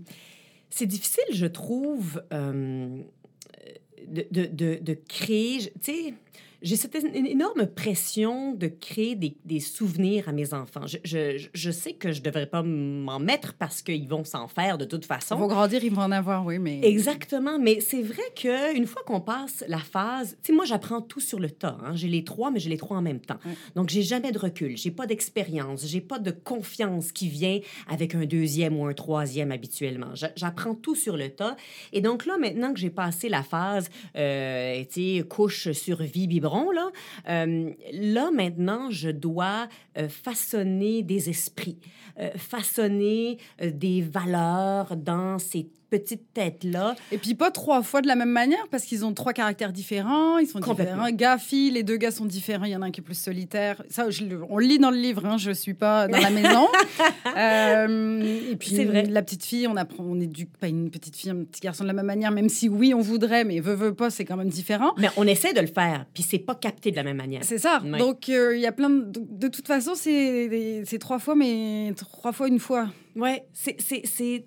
[0.75, 3.03] C'est difficile, je trouve, euh,
[4.09, 5.59] de, de, de, de créer.
[5.59, 6.15] Tu sais,
[6.62, 10.87] j'ai cette énorme pression de créer des, des souvenirs à mes enfants.
[10.87, 14.48] Je, je, je sais que je ne devrais pas m'en mettre parce qu'ils vont s'en
[14.48, 15.37] faire de toute Ils façon.
[15.37, 16.81] vont grandir, ils vont en avoir, oui, mais...
[16.83, 21.01] Exactement, mais c'est vrai que une fois qu'on passe la phase, tu sais, moi j'apprends
[21.03, 21.79] tout sur le tas.
[21.85, 21.92] hein.
[21.94, 23.38] J'ai les trois, mais j'ai les trois en même temps.
[23.44, 23.53] Ouais.
[23.75, 28.14] Donc j'ai jamais de recul, j'ai pas d'expérience, j'ai pas de confiance qui vient avec
[28.14, 30.14] un deuxième ou un troisième habituellement.
[30.14, 31.57] J'a- J'apprends tout sur le tas.
[31.92, 36.52] Et donc là, maintenant que j'ai passé la phase, euh, tu sais, couche, survie, biberon,
[36.61, 36.91] là,
[37.29, 41.79] euh, là maintenant je dois euh, façonner des esprits,
[42.19, 46.94] euh, façonner des valeurs dans ces petites têtes-là.
[47.12, 50.38] Et puis pas trois fois de la même manière, parce qu'ils ont trois caractères différents,
[50.38, 51.11] ils sont différents.
[51.11, 53.18] Gars, fille, les deux gars sont différents, il y en a un qui est plus
[53.18, 53.83] solitaire.
[53.90, 56.66] Ça, je on le lit dans le livre, hein, je suis pas dans la maison.
[57.37, 59.05] Euh, et puis vrai.
[59.05, 61.88] la petite fille, on apprend, on éduque pas une petite fille, un petit garçon de
[61.88, 64.48] la même manière, même si oui, on voudrait, mais veut, veut pas, c'est quand même
[64.48, 64.94] différent.
[64.96, 67.42] Mais on essaie de le faire, puis c'est pas capté de la même manière.
[67.44, 67.81] C'est ça.
[67.81, 69.12] Donc, euh, il y a plein de...
[69.14, 72.88] De toute façon, c'est trois fois, mais trois fois une fois.
[73.14, 73.77] Oui, c'est-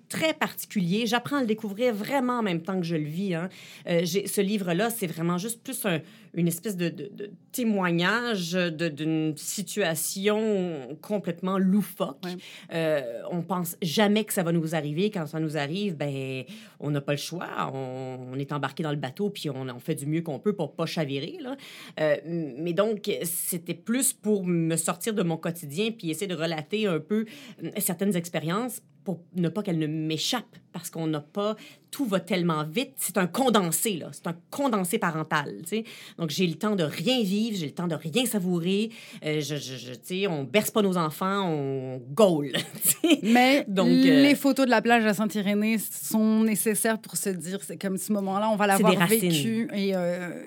[0.08, 1.06] très particulier.
[1.06, 3.34] J'apprends à le découvrir vraiment en même temps que je le vis.
[3.34, 3.48] Hein.
[3.88, 6.00] Euh, ce livre-là, c'est vraiment juste plus un-
[6.36, 12.24] une espèce de, de- de témoignage d'une situation complètement loufoque.
[12.24, 12.36] Ouais.
[12.72, 15.10] Euh, on pense jamais que ça va nous arriver.
[15.10, 16.44] Quand ça nous arrive, ben,
[16.78, 17.48] on n'a pas le choix.
[17.72, 20.54] On, on est embarqué dans le bateau, puis on, on fait du mieux qu'on peut
[20.54, 21.38] pour pas chavirer.
[21.40, 21.56] Là.
[22.00, 22.16] Euh,
[22.58, 27.00] mais donc, c'était plus pour me sortir de mon quotidien, puis essayer de relater un
[27.00, 27.24] peu
[27.64, 31.56] euh, certaines expériences pour ne pas qu'elles ne m'échappent, parce qu'on n'a pas...
[31.92, 32.90] Tout va tellement vite.
[32.96, 34.10] C'est un condensé, là.
[34.12, 35.84] C'est un condensé parental, tu sais.
[36.18, 38.90] Donc, j'ai le temps de rien vivre, j'ai le temps de rien savourer.
[39.24, 43.20] Euh, je, je, je- tu sais, on berce pas nos enfants, on gaule, tu sais.
[43.22, 47.60] Mais Donc, euh, les photos de la plage à Saint-Irénée sont nécessaires pour se dire,
[47.62, 48.92] c'est comme ce moment-là, on va l'avoir
[49.30, 50.42] vécu et, euh,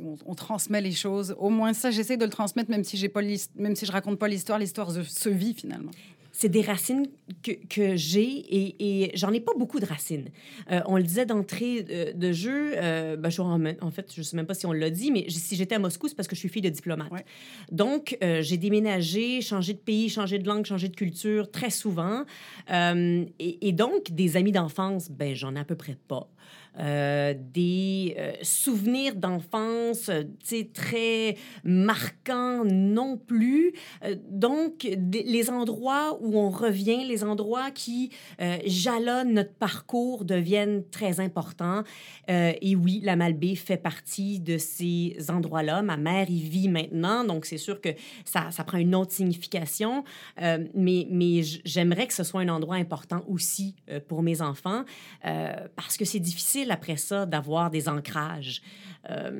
[0.00, 1.34] on, on transmet les choses.
[1.38, 3.20] Au moins ça, j'essaie de le transmettre, même si j'ai pas
[3.56, 5.90] même si je raconte pas l'histoire, l'histoire se vit finalement.
[6.36, 7.06] C'est des racines
[7.44, 10.30] que, que j'ai et, et j'en ai pas beaucoup de racines.
[10.72, 14.36] Euh, on le disait d'entrée de jeu, euh, ben, je, en, en fait, je sais
[14.36, 16.40] même pas si on l'a dit, mais si j'étais à Moscou, c'est parce que je
[16.40, 17.10] suis fille de diplomate.
[17.12, 17.24] Ouais.
[17.70, 22.24] Donc, euh, j'ai déménagé, changé de pays, changé de langue, changé de culture très souvent.
[22.70, 26.28] Euh, et, et donc, des amis d'enfance, ben, j'en ai à peu près pas.
[26.80, 30.24] Euh, des euh, souvenirs d'enfance, euh,
[30.72, 33.72] très marquants non plus.
[34.28, 38.10] Donc, les endroits où on revient, les endroits qui
[38.66, 41.82] jalonnent notre parcours deviennent très importants.
[42.28, 45.82] Et oui, la Malbaie fait partie de ces endroits-là.
[45.82, 47.90] Ma mère y vit maintenant, donc c'est sûr que
[48.24, 50.04] ça, prend une autre signification.
[50.38, 53.76] Mais j'aimerais que ce soit un endroit important aussi
[54.08, 54.84] pour mes enfants,
[55.22, 58.62] parce que c'est difficile après ça d'avoir des ancrages.
[59.10, 59.30] Euh,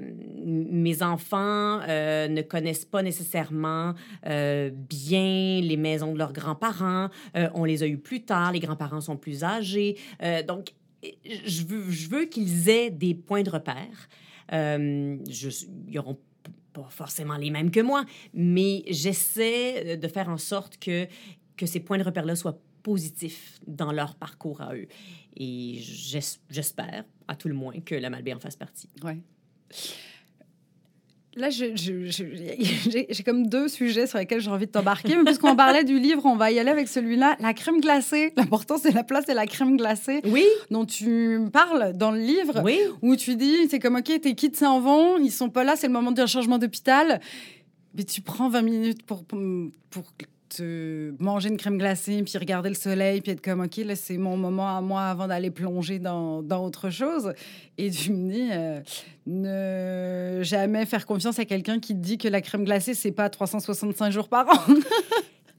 [0.44, 3.94] mes enfants euh, ne connaissent pas nécessairement
[4.26, 7.08] euh, bien les maisons de leurs grands-parents.
[7.54, 9.96] On les a eus plus tard, les grands-parents sont plus âgés.
[10.46, 10.74] Donc,
[11.24, 14.08] je veux, je veux qu'ils aient des points de repère.
[14.50, 16.18] Je, ils auront
[16.72, 21.06] pas forcément les mêmes que moi, mais j'essaie de faire en sorte que,
[21.56, 24.87] que ces points de repère-là soient positifs dans leur parcours à eux.
[25.37, 28.88] Et j'espère, à tout le moins, que la Malbaie en fasse partie.
[29.03, 29.18] Ouais.
[31.37, 35.16] Là, j'ai comme deux sujets sur lesquels j'ai envie de t'embarquer.
[35.16, 37.37] Mais puisqu'on parlait du livre, on va y aller avec celui-là.
[37.40, 38.33] La crème glacée.
[38.37, 40.20] L'important, c'est la place de la crème glacée.
[40.27, 40.47] Oui.
[40.70, 42.62] Dont tu parles dans le livre.
[42.62, 42.79] Oui.
[43.03, 45.88] Où tu dis, c'est comme, OK, tes kids s'en vont, ils sont pas là, c'est
[45.88, 47.20] le moment d'un changement d'hôpital.
[47.97, 49.40] Mais tu prends 20 minutes pour, pour,
[49.90, 50.05] pour
[50.61, 54.37] manger une crème glacée, puis regarder le soleil, puis être comme, OK, là, c'est mon
[54.37, 57.33] moment à moi avant d'aller plonger dans, dans, autre chose.
[57.79, 58.81] Et tu me dis, euh,
[59.27, 63.29] ne jamais faire confiance à quelqu'un qui te dit que la crème glacée, c'est pas
[63.29, 64.75] 365 jours par an.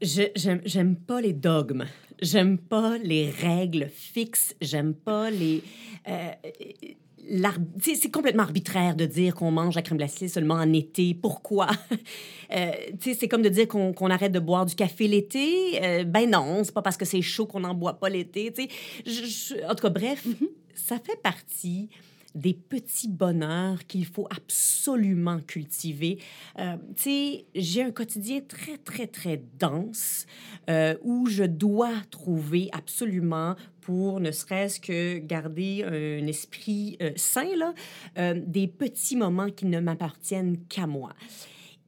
[0.00, 1.86] J'aime pas les dogmes.
[2.20, 4.54] J'aime pas les règles fixes.
[4.60, 5.62] J'aime pas les.
[6.08, 6.30] Euh,
[7.80, 11.14] c'est complètement arbitraire de dire qu'on mange la crème glacée seulement en été.
[11.14, 11.68] Pourquoi?
[12.54, 15.82] euh, c'est comme de dire qu'on arrête de boire du café l'été.
[15.82, 18.52] Euh, ben non, c'est pas parce que c'est chaud qu'on n'en boit pas l'été.
[19.68, 20.48] En tout cas, bref, mm-hmm.
[20.74, 21.88] ça fait partie
[22.36, 26.18] des petits bonheurs qu'il faut absolument cultiver.
[26.58, 30.26] Euh, tu sais, j'ai un quotidien très, très, très dense
[30.68, 37.48] euh, où je dois trouver absolument pour ne serait-ce que garder un esprit euh, sain,
[37.56, 37.72] là,
[38.34, 41.12] des petits moments qui ne m'appartiennent qu'à moi.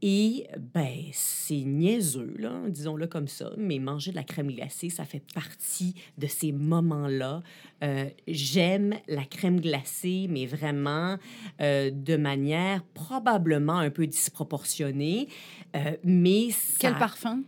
[0.00, 5.04] Et ben, c'est niaiseux, là, disons-le comme ça, mais manger de la crème glacée, ça
[5.04, 7.42] fait partie de ces moments-là.
[7.82, 11.16] Euh, j'aime la crème glacée, mais vraiment
[11.60, 15.28] euh, de manière probablement un peu disproportionnée.
[15.74, 17.42] Euh, mais Quel parfum?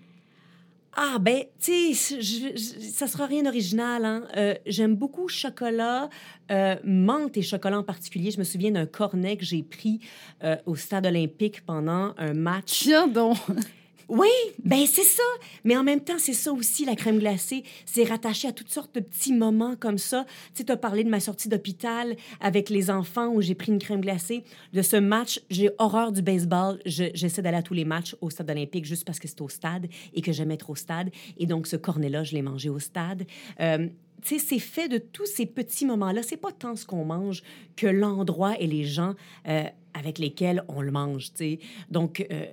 [0.94, 4.04] Ah, ben, tu sais, ça sera rien d'original.
[4.04, 4.24] Hein?
[4.36, 6.10] Euh, j'aime beaucoup chocolat,
[6.50, 8.30] euh, menthe et chocolat en particulier.
[8.30, 10.00] Je me souviens d'un cornet que j'ai pris
[10.42, 12.82] euh, au stade olympique pendant un match.
[12.82, 13.36] Tiens donc!
[14.10, 14.28] Oui,
[14.64, 15.22] ben c'est ça.
[15.62, 17.62] Mais en même temps, c'est ça aussi, la crème glacée.
[17.86, 20.24] C'est rattaché à toutes sortes de petits moments comme ça.
[20.52, 23.70] Tu sais, tu as parlé de ma sortie d'hôpital avec les enfants où j'ai pris
[23.70, 24.42] une crème glacée.
[24.72, 26.80] De ce match, j'ai horreur du baseball.
[26.86, 29.86] J'essaie d'aller à tous les matchs au stade olympique juste parce que c'est au stade
[30.12, 31.10] et que j'aime être au stade.
[31.38, 33.24] Et donc, ce cornet-là, je l'ai mangé au stade.
[33.60, 33.86] Euh,
[34.24, 36.22] c'est fait de tous ces petits moments-là.
[36.22, 37.42] C'est pas tant ce qu'on mange
[37.76, 39.14] que l'endroit et les gens
[39.48, 41.30] euh, avec lesquels on le mange.
[41.34, 41.58] sais.
[41.90, 42.44] Donc, euh,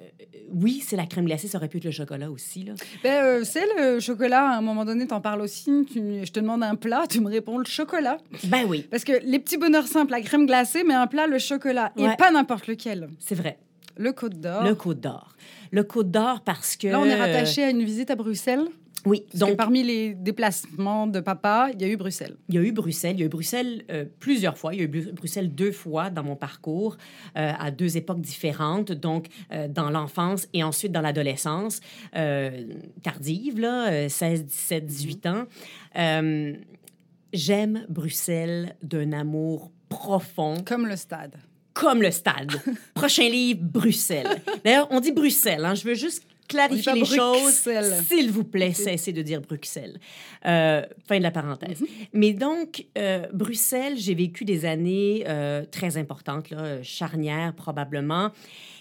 [0.53, 2.63] oui, c'est la crème glacée, ça aurait pu être le chocolat aussi.
[2.63, 2.73] Là.
[3.03, 5.86] Ben, euh, c'est le chocolat, à un moment donné, tu en parles aussi.
[5.93, 8.17] je te demande un plat, tu me réponds le chocolat.
[8.45, 8.86] Ben oui.
[8.89, 11.91] Parce que les petits bonheurs simples, la crème glacée, mais un plat, le chocolat.
[11.97, 13.10] Et pas n'importe lequel.
[13.19, 13.60] C'est vrai.
[13.97, 14.63] Le Côte d'Or.
[14.63, 15.36] Le Côte d'Or.
[15.71, 16.88] Le Côte d'Or parce que...
[16.88, 18.67] Là, on est rattaché à une visite à Bruxelles.
[19.06, 19.25] Oui.
[19.36, 22.36] donc, parmi les déplacements de papa, il y a eu Bruxelles.
[22.49, 23.15] Il y a eu Bruxelles.
[23.15, 24.73] Il y a eu Bruxelles euh, plusieurs fois.
[24.73, 26.97] Il y a eu Bruxelles deux fois dans mon parcours,
[27.38, 31.80] euh, à deux époques différentes, donc euh, dans l'enfance et ensuite dans l'adolescence
[33.03, 35.43] tardive, là, 16, 17, 18 ans.
[37.34, 40.63] J'aime Bruxelles d'un amour profond.
[40.65, 41.36] Comme le stade
[41.77, 42.51] comme le stade.
[42.95, 44.41] Prochain livre, Bruxelles.
[44.65, 45.63] D'ailleurs, on dit Bruxelles.
[45.63, 45.75] Hein.
[45.75, 47.67] Je veux juste clarifier les choses.
[48.07, 49.99] S'il vous plaît, cessez de dire Bruxelles.
[50.45, 51.81] Euh, fin de la parenthèse.
[51.81, 51.88] Mhm.
[52.13, 58.31] Mais donc, euh, Bruxelles, j'ai vécu des années euh, très importantes, là, charnières probablement.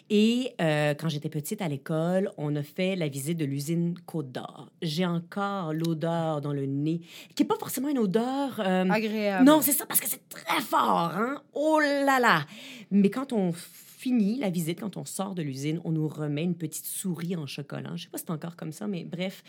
[0.09, 4.71] Et quand j'étais petite à l'école, on a fait la visite de l'usine Côte d'Or.
[4.81, 7.01] J'ai encore l'odeur dans le nez,
[7.35, 8.61] qui n'est pas forcément une odeur...
[8.61, 9.45] Agréable.
[9.45, 11.13] Non, c'est ça, parce que c'est très fort.
[11.13, 11.43] Hein?
[11.55, 12.47] Oh là là!
[12.93, 13.53] Mais quand on
[13.97, 17.47] fini la visite, quand on sort de l'usine, on nous remet une petite souris en
[17.47, 17.93] chocolat.
[17.97, 19.43] Je sais pas si c'est encore comme ça, mais bref,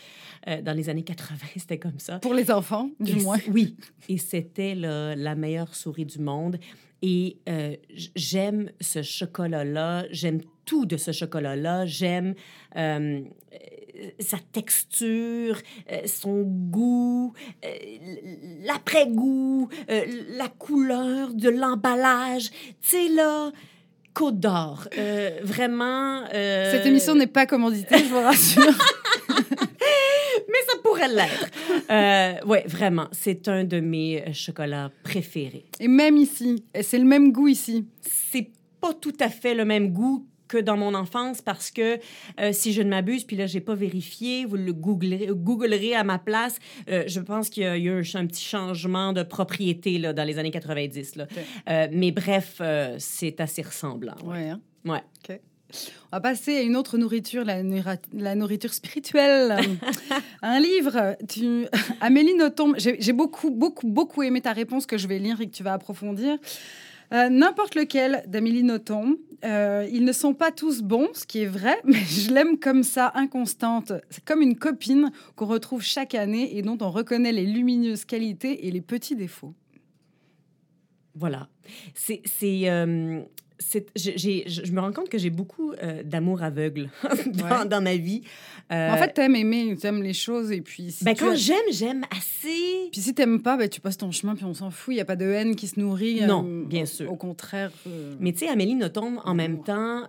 [0.48, 2.18] euh, dans les années 80, c'était comme ça.
[2.18, 3.38] Pour les enfants, du moins.
[3.50, 3.76] Oui.
[4.08, 6.58] Et c'était la meilleure souris du monde.
[7.02, 7.76] Et euh,
[8.16, 12.34] j'aime ce chocolat-là, j'aime tout de ce chocolat-là, j'aime
[12.76, 13.20] euh,
[14.18, 15.58] sa texture,
[16.06, 17.34] son goût,
[18.64, 22.50] l'après-goût, la couleur de l'emballage.
[22.80, 23.52] Tu sais, là,
[24.14, 24.88] Côte d'Or.
[24.96, 26.24] Euh, vraiment.
[26.34, 28.62] Euh, Cette émission n'est pas commanditée, je vous rassure.
[29.28, 31.46] Mais ça pourrait l'être.
[31.90, 33.08] Euh, oui, vraiment.
[33.12, 35.66] C'est un de mes chocolats préférés.
[35.78, 37.86] Et même ici, c'est le même goût ici.
[38.00, 41.98] C'est pas tout à fait le même goût que dans mon enfance parce que
[42.40, 46.04] euh, si je ne m'abuse, puis là, j'ai pas vérifié, vous le googlerez, googlerez à
[46.04, 46.58] ma place,
[46.88, 50.38] euh, je pense qu'il y a eu un, petit changement de propriété là, dans les
[50.38, 51.16] années 90.
[51.16, 51.26] Là.
[51.68, 52.60] Euh, mais bref,
[52.98, 54.16] c'est assez ressemblant.
[54.24, 54.48] Ouais.
[54.48, 54.60] Hein?
[54.84, 55.02] Ouais.
[56.10, 57.62] On va passer à une autre nourriture, la,
[58.14, 59.58] la nourriture spirituelle.
[60.42, 61.66] un livre, tu...
[62.00, 65.54] Amélie Nothomb, j'ai beaucoup, beaucoup, beaucoup aimé ta réponse que je vais lire et que
[65.54, 66.38] tu vas approfondir.
[67.12, 69.16] Euh, N'importe lequel d'Amélie Nothomb.
[69.44, 72.82] Euh, ils ne sont pas tous bons, ce qui est vrai, mais je l'aime comme
[72.82, 73.92] ça, inconstante.
[74.10, 78.66] C'est comme une copine qu'on retrouve chaque année et dont on reconnaît les lumineuses qualités
[78.66, 79.54] et les petits défauts.
[81.14, 81.48] Voilà.
[81.94, 82.22] C'est.
[82.68, 83.22] euh,
[83.58, 86.90] c'est- j'ai- j'ai- je je me rends compte que j'ai beaucoup euh, d'amour aveugle
[87.26, 87.66] dans, Ouais.
[87.68, 88.22] dans ma vie.
[88.70, 91.56] Euh, En fait, t'aimes aimer, t'aimes les choses et puis si ben, quand as- j'aime,
[91.72, 92.88] j'aime assez.
[92.92, 94.94] puis si t'aimes pas, ben, tu passes ton chemin puis on s'en fout.
[94.94, 96.20] Il y a pas de haine qui se nourrit.
[96.26, 97.10] Non, euh, bien au- sûr.
[97.12, 97.72] Au contraire.
[97.86, 100.06] euh, Mais tu sais, Amélie Nothomb, en même temps,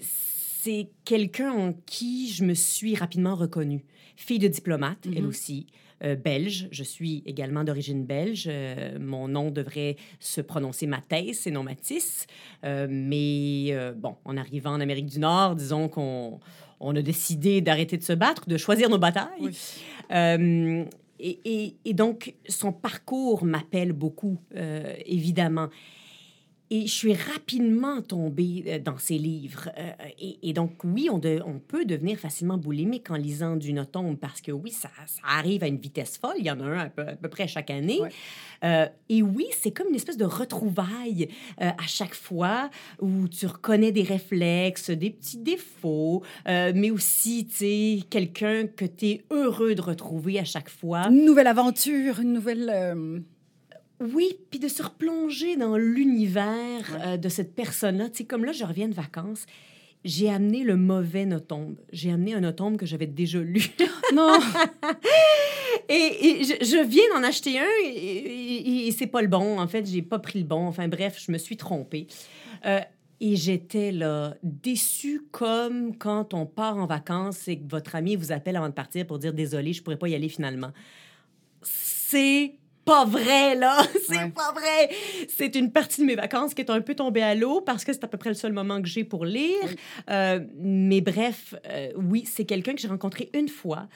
[0.00, 3.84] c'est quelqu'un en qui je me suis rapidement reconnue.
[4.16, 5.28] Fille de diplomate, elle Mhm.
[5.28, 5.66] aussi.
[6.04, 8.44] Euh, belge, je suis également d'origine belge.
[8.48, 12.26] Euh, mon nom devrait se prononcer Mathès et non Matisse.
[12.64, 16.40] Euh, mais bon, en arrivant en Amérique du Nord, disons qu'on
[16.80, 19.28] on a décidé d'arrêter de se battre, de choisir nos batailles.
[19.40, 20.84] oui.
[21.20, 24.36] Et, et- et donc, son parcours m'appelle beaucoup,
[25.06, 25.68] évidemment.
[26.70, 29.68] Et je suis rapidement tombée euh, dans ses livres.
[29.76, 33.72] Euh, et, et donc, oui, on, de- on peut devenir facilement boulimique en lisant du
[33.74, 36.36] Nothomb parce que oui, ça, ça arrive à une vitesse folle.
[36.38, 38.00] Il y en a un à peu, à peu près chaque année.
[38.00, 38.08] Ouais.
[38.64, 41.28] Euh, et oui, c'est comme une espèce de retrouvaille
[41.60, 47.46] euh, à chaque fois où tu reconnais des réflexes, des petits défauts, euh, mais aussi,
[47.46, 51.08] tu sais, quelqu'un que tu es heureux de retrouver à chaque fois.
[51.08, 53.22] Une nouvelle aventure, une nouvelle.
[54.00, 58.10] Oui, puis de se replonger dans l'univers euh, de cette personne-là.
[58.10, 59.46] Tu sais, comme là, je reviens de vacances.
[60.04, 61.76] J'ai amené le mauvais Notombe.
[61.92, 63.64] J'ai amené un Notombe que j'avais déjà lu.
[64.14, 64.38] Non,
[65.88, 65.94] Et,
[66.40, 69.58] et je, je viens d'en acheter un et, et- et c'est pas le bon.
[69.58, 70.66] En fait, j'ai pas pris le bon.
[70.66, 72.06] Enfin bref, je me suis trompée.
[72.66, 72.80] Euh,
[73.20, 78.30] et j'étais là, déçue comme quand on part en vacances et que votre ami vous
[78.32, 80.70] appelle avant de partir pour dire désolé, je pourrais pas y aller finalement.
[81.62, 83.82] C'est pas vrai, là!
[84.06, 84.30] C'est Ouais.
[84.30, 84.90] pas vrai!
[85.28, 87.92] C'est une partie de mes vacances qui est un peu tombée à l'eau parce que
[87.92, 89.56] c'est à peu près le seul moment que j'ai pour lire.
[89.64, 89.76] Oui.
[90.10, 93.88] Euh, mais bref, euh, oui, c'est quelqu'un que j'ai rencontré une fois.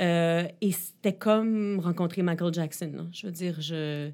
[0.00, 2.90] Euh, et c'était comme rencontrer Michael Jackson.
[2.94, 3.02] là.
[3.12, 4.10] Je veux dire, je,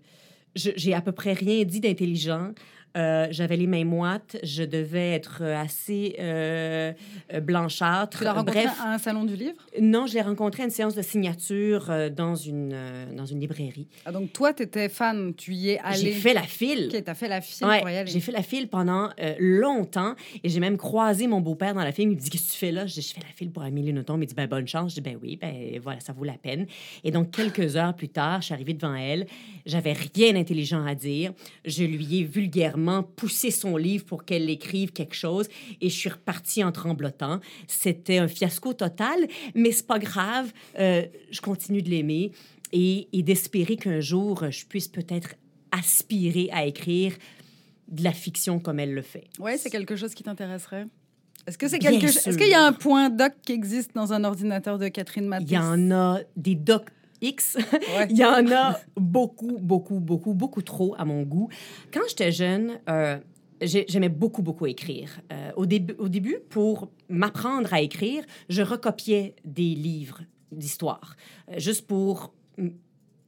[0.54, 2.52] je- j'ai à peu près rien dit d'intelligent.
[2.96, 4.36] Euh, J'avais les mains moites.
[4.42, 6.92] Je devais être assez euh,
[7.32, 8.18] euh, blanchâtre.
[8.18, 9.56] tu l'as rencontré Bref, à un salon du livre?
[9.80, 13.40] non, je l'ai rencontré à une séance de signature euh, dans, une, euh, dans une
[13.40, 13.86] librairie.
[14.04, 15.98] Ah, donc toi, t'étais fan, tu y es allé.
[16.00, 16.90] J'ai fait la file.
[16.92, 18.10] Ok, t'as fait la file Ouais, pour y aller.
[18.10, 20.14] j'ai fait la file pendant euh, longtemps
[20.44, 22.04] et j'ai même croisé mon beau-père dans la file.
[22.04, 22.86] Il me dit Qu'est-ce que tu fais là?
[22.86, 24.20] Je dis Je fais la file pour Amélie Nothomb.
[24.20, 24.90] Il dit ben, Bonne chance.
[24.90, 26.66] Je dis Ben oui, ben voilà, ça vaut la peine.
[27.04, 29.26] Et donc, quelques heures plus tard, je suis arrivée devant elle.
[29.64, 31.32] J'avais rien d'intelligent à dire.
[31.64, 32.81] Je lui ai vulgairement
[33.16, 35.48] poussé son livre pour qu'elle écrive quelque chose
[35.80, 37.40] et je suis repartie en tremblotant.
[37.66, 40.52] C'était un fiasco total, mais c'est pas grave.
[40.78, 42.32] Euh, je continue de l'aimer
[42.72, 45.34] et, et d'espérer qu'un jour, je puisse peut-être
[45.70, 47.14] aspirer à écrire
[47.88, 49.24] de la fiction comme elle le fait.
[49.38, 50.86] Ouais, c'est quelque chose qui t'intéresserait?
[51.46, 52.04] Est-ce que c'est quelque.
[52.04, 55.50] Est-ce qu'il y a un point doc qui existe dans un ordinateur de Catherine Mathis
[55.50, 56.88] Il y en a des docs
[57.22, 57.56] X.
[57.72, 58.08] Ouais.
[58.10, 61.48] Il y en a beaucoup, beaucoup, beaucoup, beaucoup trop à mon goût.
[61.92, 63.18] Quand j'étais jeune, euh,
[63.60, 65.20] j'ai- j'aimais beaucoup, beaucoup écrire.
[65.32, 70.20] Euh, au, début, au début, pour m'apprendre à écrire, je recopiais des livres
[70.50, 71.16] d'histoire,
[71.50, 72.64] euh, juste pour, je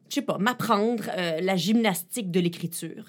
[0.09, 3.07] sais pas, m'apprendre euh, la gymnastique de l'écriture.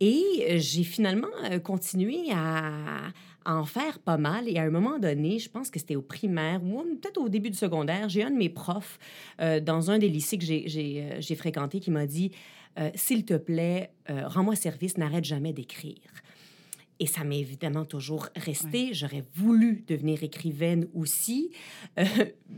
[0.00, 1.28] Et j'ai finalement
[1.64, 3.08] continué à,
[3.46, 4.48] en faire pas mal.
[4.48, 7.50] Et à un moment donné, je pense que c'était au primaire ou peut-être au début
[7.50, 8.98] du secondaire, j'ai un de mes profs
[9.40, 12.32] euh, dans un des lycées que j'ai- euh, fréquenté qui m'a dit
[12.78, 15.96] euh, S'il te plaît, rends-moi service, n'arrête jamais d'écrire.
[16.98, 18.94] Et ça m'est évidemment toujours resté.
[18.94, 21.50] J'aurais voulu devenir écrivaine aussi,
[21.98, 22.04] euh,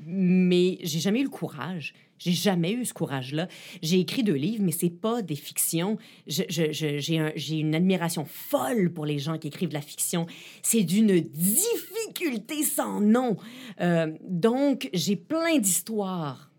[0.06, 1.92] mais j'ai jamais eu le courage.
[2.20, 3.46] J'ai jamais eu ce courage-là.
[3.82, 5.98] J'ai écrit deux livres, mais c'est pas des fictions.
[6.26, 10.26] J'ai un- j'ai une admiration folle pour les gens qui écrivent de la fiction.
[10.62, 13.36] C'est d'une difficulté sans nom.
[13.80, 16.50] Euh, donc, j'ai plein d'histoires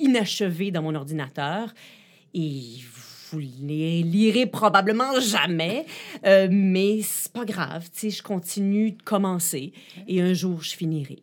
[0.00, 1.72] inachevées dans mon ordinateur
[2.34, 5.86] et vous les lirez probablement jamais,
[6.26, 7.88] euh, mais c'est pas grave.
[7.92, 9.72] Tu sais, je continue de commencer
[10.08, 11.22] et un jour, je finirai.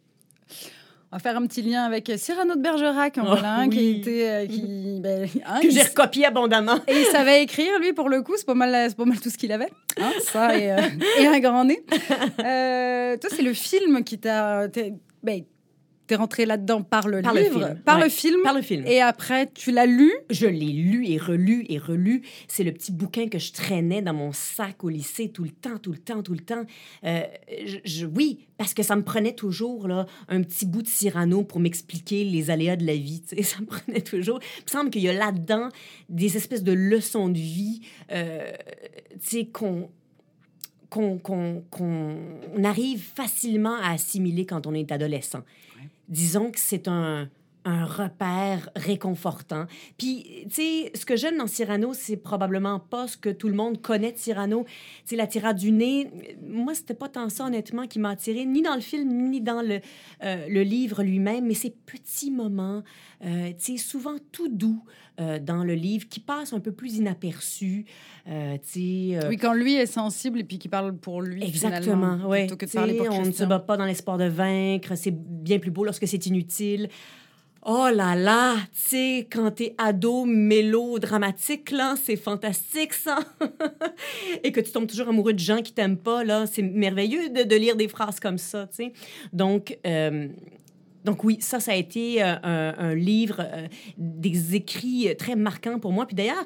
[1.09, 3.91] On va faire un petit lien avec Cyrano de Bergerac, hein, Oh, voilà, hein, qui
[3.91, 4.61] était, euh, qui,
[4.99, 6.79] ben, hein, Que j'ai recopié abondamment.
[6.85, 8.33] Et il savait écrire, lui, pour le coup.
[8.35, 9.69] C'est pas mal, c'est pas mal tout ce qu'il avait.
[9.97, 10.77] Hein, ça et, euh,
[11.19, 11.81] et un grand nez.
[12.43, 14.67] Euh, toi, c'est le film qui t'a...
[15.23, 15.43] Ben,
[16.07, 18.03] t'es rentré là-dedans par le Par le livre, film, par ouais.
[18.05, 18.41] le film.
[18.43, 18.83] Par le film.
[18.87, 20.11] Et après, tu l'as lu?
[20.29, 22.23] Je l'ai lu et relu et relu.
[22.47, 25.77] C'est le petit bouquin que je traînais dans mon sac au lycée tout le temps,
[25.77, 26.63] tout le temps, tout le temps.
[27.03, 27.21] Euh,
[27.65, 31.43] je, je- oui, parce que ça me prenait toujours là, un petit bout de Cyrano
[31.43, 33.21] pour m'expliquer les aléas de la vie.
[33.27, 33.43] tu sais.
[33.43, 34.39] Ça me prenait toujours.
[34.59, 35.69] Il me semble qu'il y a là-dedans
[36.09, 37.81] des espèces de leçons de vie
[38.11, 38.51] euh,
[39.21, 39.89] tu sais, qu'on
[40.89, 42.15] qu'on qu'on
[42.63, 45.43] arrive facilement à assimiler quand on est adolescent.
[46.07, 47.29] Disons que c'est un,
[47.67, 49.65] un repère réconfortant.
[49.97, 53.55] Puis, tu sais, ce que j'aime dans Cyrano, c'est probablement pas ce que tout le
[53.55, 54.63] monde connaît de Cyrano.
[54.63, 54.71] Tu
[55.03, 56.09] sais, la tirade du nez,
[56.47, 59.61] moi, c'était pas tant ça, honnêtement, qui m'a attiré, ni dans le film, ni dans
[59.61, 59.81] le,
[60.23, 62.83] euh, le livre lui-même, mais ces petits moments,
[63.25, 64.81] euh, tu sais, souvent tout doux
[65.19, 67.83] euh, dans le livre, qui passent un peu plus inaperçus.
[68.29, 71.43] Euh, tu sais, Oui, quand lui est sensible et puis qu'il parle pour lui.
[71.43, 72.47] Exactement, oui.
[72.47, 75.13] Plutôt que de parler pour On ne se bat pas dans l'espoir de vaincre, c'est
[75.13, 76.87] bien plus beau lorsque c'est inutile.
[77.69, 83.19] Oh là là, tu sais, quand t'es ado mélodramatique, là, c'est fantastique, ça.
[84.43, 87.43] Et que tu tombes toujours amoureux de gens qui t'aiment pas, là, c'est merveilleux de,
[87.43, 88.93] de lire des phrases comme ça, tu sais.
[89.33, 90.29] Donc, euh,
[91.03, 95.77] donc oui, ça, ça a été euh, un, un livre, euh, des écrits très marquants
[95.79, 96.05] pour moi.
[96.05, 96.45] Puis d'ailleurs,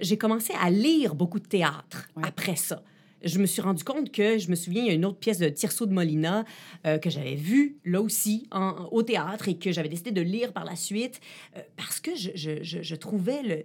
[0.00, 2.22] j'ai commencé à lire beaucoup de théâtre Ouais.
[2.26, 2.82] après ça.
[3.24, 5.38] Je me suis rendu compte que, je me souviens, il y a une autre pièce
[5.38, 6.44] de Tirso de Molina
[6.86, 8.48] euh, que j'avais vue là aussi
[8.90, 11.20] au théâtre et que j'avais décidé de lire par la suite
[11.56, 13.64] euh, parce que je, je- je- trouvais le,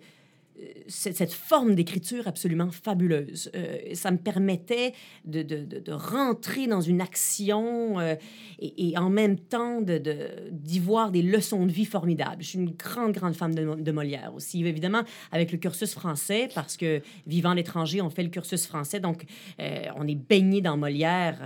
[0.88, 3.52] cette, cette forme d'écriture absolument fabuleuse.
[3.56, 4.94] Euh, ça me permettait
[5.26, 8.16] de, de- de- rentrer dans une action euh,
[8.60, 12.42] et, et en même temps de- de- d'y voir des leçons de vie formidables.
[12.44, 16.78] Je suis une grande, grande femme de, Molière aussi, évidemment, avec le cursus français, parce
[16.78, 19.26] que vivant à l'étranger, on fait le cursus français, donc
[19.60, 21.40] euh, on est baigné dans Molière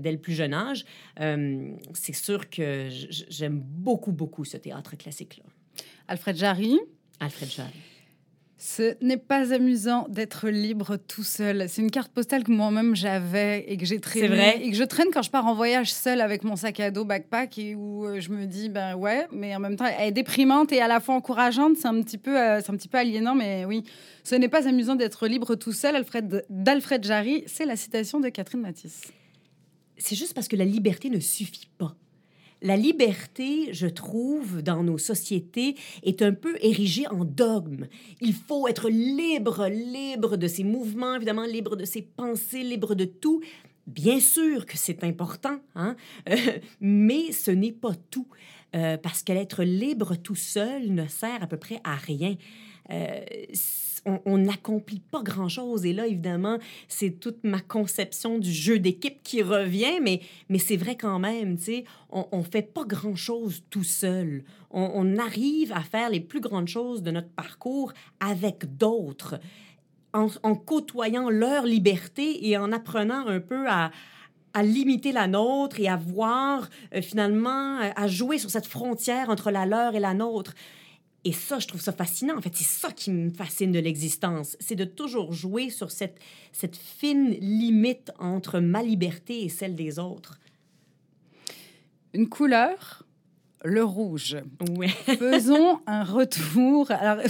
[0.00, 0.84] dès le plus jeune âge.
[1.94, 5.44] C'est sûr que j'aime beaucoup, beaucoup ce théâtre classique-là.
[6.08, 6.78] Alfred Jarry.
[7.20, 7.70] Alfred Jarry.
[8.56, 11.68] Ce n'est pas amusant d'être libre tout seul.
[11.68, 14.28] C'est une carte postale que moi-même j'avais et que j'ai traînée.
[14.28, 14.60] vrai?
[14.62, 17.04] Et que je traîne quand je pars en voyage seule avec mon sac à dos
[17.04, 20.12] backpack et où euh, je me dis, ben ouais, mais en même temps, elle est
[20.12, 21.76] déprimante et à la fois encourageante.
[21.76, 23.82] C'est un, petit peu, euh, c'est un petit peu aliénant, mais oui.
[24.22, 27.42] Ce n'est pas amusant d'être libre tout seul, Alfred, d'Alfred Jarry.
[27.46, 29.02] C'est la citation de Catherine Matisse.
[29.98, 31.96] c'est juste parce que la liberté ne suffit pas.
[32.62, 37.86] La liberté, je trouve, dans nos sociétés, est un peu érigée en dogme.
[38.20, 43.04] Il faut être libre, libre de ses mouvements, évidemment, libre de ses pensées, libre de
[43.04, 43.42] tout.
[43.86, 45.96] Bien sûr que c'est important, hein?
[46.80, 48.28] Mais ce n'est pas tout.
[48.74, 52.34] Euh, parce qu'être libre tout seul ne sert à peu près à rien.
[52.90, 53.20] Euh,
[54.06, 55.86] on- n'accomplit pas grand-chose.
[55.86, 60.76] Et là, évidemment, c'est toute ma conception du jeu d'équipe qui revient, mais, mais c'est
[60.76, 64.44] vrai quand même, tu sais, on ne fait pas grand-chose tout seul.
[64.70, 69.40] On, on arrive à faire les plus grandes choses de notre parcours avec d'autres,
[70.12, 73.90] en, en côtoyant leur liberté et en apprenant un peu à
[74.56, 79.28] à limiter la nôtre et à voir euh, finalement, euh, à jouer sur cette frontière
[79.28, 80.54] entre la leur et la nôtre.
[81.24, 82.36] Et ça, je trouve ça fascinant.
[82.36, 84.56] En fait, c'est ça qui me fascine de l'existence.
[84.60, 86.18] C'est de toujours jouer sur cette,
[86.52, 90.38] cette fine limite entre ma liberté et celle des autres.
[92.12, 93.04] Une couleur,
[93.64, 94.36] le rouge.
[94.76, 94.88] Ouais.
[95.18, 96.90] Faisons un retour.
[96.90, 97.24] Alors,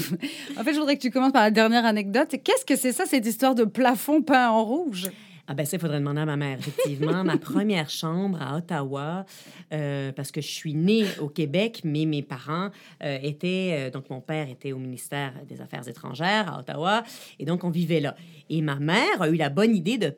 [0.56, 2.34] en fait, je voudrais que tu commences par la dernière anecdote.
[2.42, 5.08] Qu'est-ce que c'est ça, cette histoire de plafond peint en rouge?
[5.46, 7.22] Ah ben ça, il faudrait demander à ma mère, effectivement.
[7.24, 9.26] ma première chambre à Ottawa,
[9.72, 12.70] euh, parce que je suis née au Québec, mais mes parents
[13.02, 13.88] euh, étaient...
[13.88, 17.02] euh, donc, mon père était au ministère des Affaires étrangères à Ottawa,
[17.38, 18.14] et donc on vivait là.
[18.48, 20.14] Et ma mère a eu la bonne idée de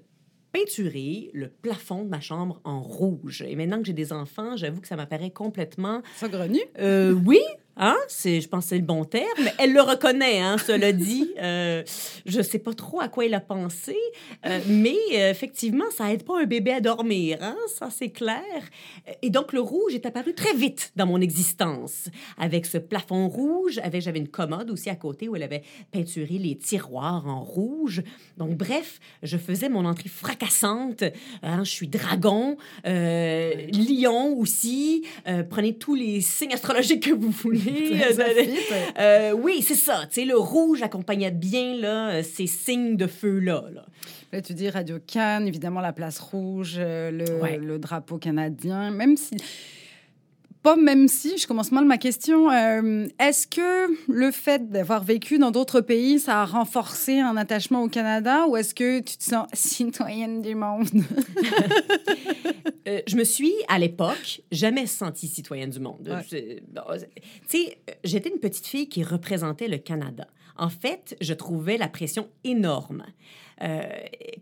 [0.53, 3.45] peinturer le plafond de ma chambre en rouge.
[3.47, 7.41] Et maintenant que j'ai des enfants, j'avoue que ça m'apparaît complètement Saugrenu euh, oui,
[7.77, 9.49] hein, c'est, je pense que c'est le bon terme.
[9.59, 11.31] Elle le reconnaît, hein, cela dit.
[11.47, 11.83] Euh,
[12.25, 13.97] je sais pas trop à quoi elle a pensé,
[14.47, 18.43] euh, mais euh, effectivement, ça aide pas un bébé à dormir, hein, ça c'est clair.
[19.23, 22.09] Et donc le rouge est apparu très vite dans mon existence,
[22.39, 23.79] avec ce plafond rouge.
[23.83, 25.63] Avec, j'avais une commode aussi à côté où elle avait
[25.93, 28.03] peinturé les tiroirs en rouge.
[28.39, 31.05] Donc bref, je faisais mon entrée fracassante.
[31.43, 35.05] Hein, je suis dragon, lion aussi.
[35.51, 37.66] Prenez tous les signes astrologiques que vous voulez.
[38.99, 40.03] Euh, oui, c'est ça.
[40.11, 43.65] Tu sais, le rouge accompagnait bien là, euh, ces signes de feu-là.
[43.73, 43.85] là.
[44.33, 47.59] Là, tu dis Radio Cannes, évidemment la place rouge, euh, le, Ouais.
[47.59, 49.37] le drapeau canadien, même si
[50.67, 55.39] pas même si, je commence mal ma question, euh, est-ce que le fait d'avoir vécu
[55.39, 59.23] dans d'autres pays, ça a renforcé un attachement au Canada ou est-ce que tu te
[59.23, 60.89] sens citoyenne du monde?
[62.89, 66.09] Euh, je me suis, à l'époque, jamais sentie citoyenne du monde.
[66.09, 66.61] Ouais.
[67.49, 70.29] Tu sais, j'étais une petite fille qui représentait le Canada.
[70.59, 73.05] En fait, je trouvais la pression énorme.
[73.63, 73.83] Euh,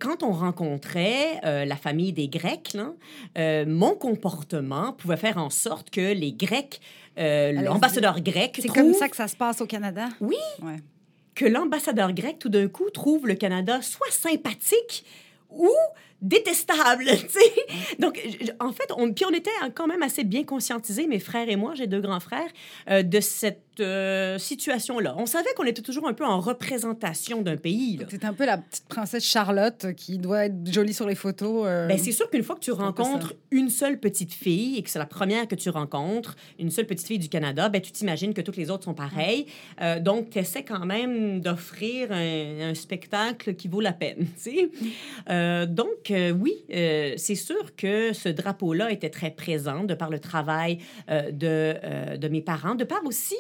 [0.00, 2.92] quand on rencontrait euh, la famille des Grecs, là,
[3.38, 6.80] euh, mon comportement pouvait faire en sorte que les Grecs,
[7.16, 10.08] l'ambassadeur grec, C'est trouve comme ça que ça se passe au Canada?
[10.20, 10.36] Oui.
[10.62, 10.78] Ouais.
[11.36, 15.04] que l'ambassadeur grec, tout d'un coup, trouve le Canada soit sympathique
[15.50, 15.70] ou
[16.25, 17.97] détestable, tu sais.
[17.99, 18.20] Donc,
[18.59, 21.75] en fait, on, puis on était quand même assez bien conscientisés, mes frères et moi,
[21.75, 22.51] j'ai deux grands frères,
[22.91, 25.14] euh, de cette euh, situation-là.
[25.18, 27.99] On savait qu'on était toujours un peu en représentation d'un pays.
[28.09, 31.64] C'est un peu la petite princesse Charlotte qui doit être jolie sur les photos.
[31.66, 31.87] euh.
[31.89, 34.99] Ben, c'est sûr qu'une fois que tu rencontres une seule petite fille et que c'est
[34.99, 38.41] la première que tu rencontres, une seule petite fille du Canada, ben, tu t'imagines que
[38.41, 39.47] toutes les autres sont pareilles.
[39.81, 44.27] Euh, donc, tu essaies quand même d'offrir un, un spectacle qui vaut la peine.
[44.43, 44.70] tu
[45.29, 45.66] sais.
[45.66, 50.78] Donc, oui, euh, c'est sûr que ce drapeau-là était très présent de par le travail
[51.10, 51.46] euh, de,
[51.82, 53.36] euh, de mes parents, de par aussi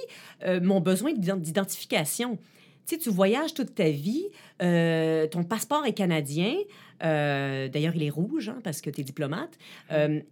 [0.62, 2.38] mon besoin d'ident- d'identification.
[2.86, 4.26] Tu tu voyages toute ta vie,
[4.58, 6.54] ton passeport est canadien,
[7.00, 9.56] d'ailleurs, il est rouge hein, parce que tu es diplomate,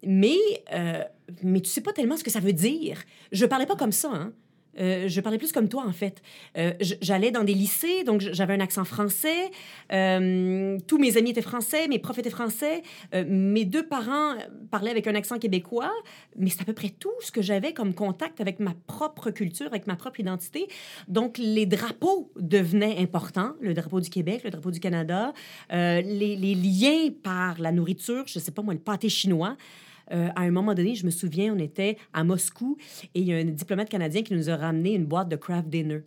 [0.03, 0.37] mais,
[1.43, 2.99] mais tu sais pas tellement ce que ça veut dire.
[3.33, 4.33] Je parlais pas comme ça, hein.
[4.79, 6.23] Euh, je parlais plus comme toi, en fait.
[6.57, 9.51] Euh, J'allais dans des lycées, donc j'avais un accent français.
[9.93, 12.83] Euh, tous mes amis étaient français, mes profs étaient français.
[13.27, 14.35] Mes deux parents
[14.71, 15.93] parlaient avec un accent québécois,
[16.37, 19.67] mais c'est à peu près tout ce que j'avais comme contact avec ma propre culture,
[19.67, 20.69] avec ma propre identité.
[21.09, 25.33] Donc, les drapeaux devenaient importants, le drapeau du Québec, le drapeau du Canada,
[25.71, 29.57] les, liens par la nourriture, je sais pas moi, le pâté chinois.
[30.11, 32.77] Euh, à un moment donné, je me souviens, on était à Moscou
[33.15, 35.69] et il y a un diplomate canadien qui nous a ramené une boîte de craft
[35.69, 36.03] dinner.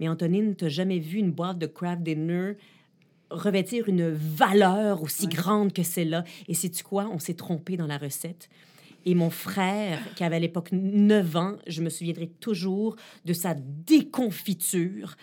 [0.00, 2.56] Mais Antonine, tu jamais vu une boîte de craft dinner
[3.30, 5.32] revêtir une valeur aussi Ouais.
[5.34, 6.24] grande que celle-là?
[6.48, 7.10] Et sais-tu quoi?
[7.12, 8.48] On s'est trompé dans la recette.
[9.04, 13.54] Et mon frère, qui avait à l'époque 9 ans, je me souviendrai toujours de sa
[13.54, 15.16] déconfiture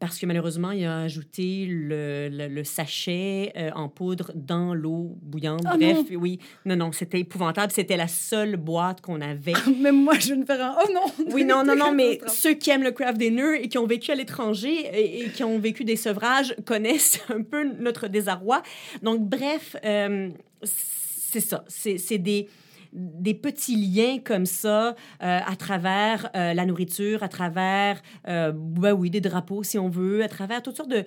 [0.00, 5.16] parce que malheureusement, il a ajouté le, le- le sachet euh, en poudre dans l'eau
[5.22, 5.60] bouillante.
[5.72, 6.18] Oh Bref, non!
[6.18, 6.38] oui.
[6.64, 7.70] Non, non, c'était épouvantable.
[7.72, 9.52] C'était la seule boîte qu'on avait.
[9.78, 10.76] Même moi, je me faire un.
[10.82, 11.26] Oh non!
[11.32, 14.10] Oui, non, non, non, mais ceux qui aiment le craft dinner et qui ont vécu
[14.10, 18.62] à l'étranger et, et qui ont vécu des sevrages connaissent un peu notre désarroi.
[19.02, 20.30] Donc, bref, euh,
[20.64, 21.64] c'est ça.
[21.68, 22.48] C'est des
[22.92, 28.92] des petits liens comme ça euh, à travers euh, la nourriture, à travers, euh, ben
[28.92, 31.04] oui, des drapeaux si on veut, à travers toutes sortes de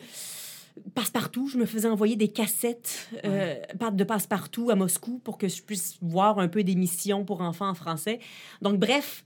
[0.96, 1.48] passe-partout.
[1.48, 3.56] Je me faisais envoyer des cassettes euh,
[3.92, 7.76] de passe-partout à Moscou pour que je puisse voir un peu d'émissions pour enfants en
[7.76, 8.20] français.
[8.62, 9.24] Donc, bref,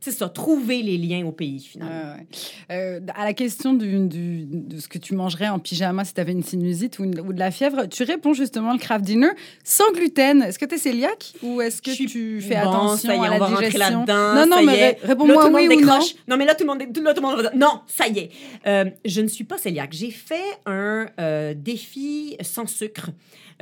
[0.00, 2.14] c'est ça, trouver les liens au pays, finalement.
[2.16, 2.26] Ouais.
[2.70, 6.20] Euh, à la question du, du- de ce que tu mangerais en pyjama si tu
[6.20, 9.30] avais une sinusite ou, une- ou de la fièvre, tu réponds justement le craft dinner
[9.64, 10.42] sans gluten.
[10.42, 13.26] Est-ce que tu es cœliaque ou est-ce que tu fais Bon, attention ça y est,
[13.26, 14.04] à la on va digestion?
[14.08, 15.98] Non, non, ça mais ré- réponds-moi oui ou non.
[16.28, 18.30] Non, mais là, tout le monde, tout- là, tout le monde Non, ça y est.
[18.66, 19.92] Euh, je ne suis pas cœliaque.
[19.92, 20.36] J'ai fait
[20.66, 23.10] un euh, défi sans sucre.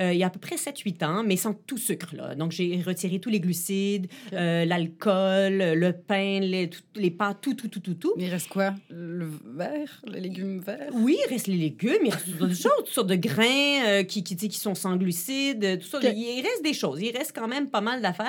[0.01, 2.15] Euh, il y a à peu près 7-8 ans, mais sans tout sucre.
[2.15, 2.35] Là.
[2.35, 7.55] Donc, j'ai retiré tous les glucides, euh, l'alcool, le pain, les, tout- les pâtes, tout,
[7.55, 8.15] tout, tout, tout, tout.
[8.17, 8.75] Il reste quoi?
[8.91, 10.91] Le vert Les légumes verts?
[10.93, 14.23] Oui, il reste les légumes, il reste toutes choses, toutes sortes de grains euh, qui,
[14.23, 15.99] qui, qui sont sans glucides, euh, tout ça.
[16.03, 17.01] Il reste des choses.
[17.03, 18.29] Il reste quand même pas mal d'affaires.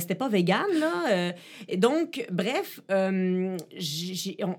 [0.00, 1.32] C'était pas vegan, là.
[1.68, 3.56] et donc, bref, on,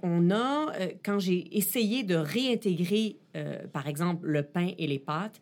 [0.03, 0.71] on a,
[1.03, 3.17] quand j'ai essayé de réintégrer,
[3.73, 5.39] par exemple, le pain et les pâtes,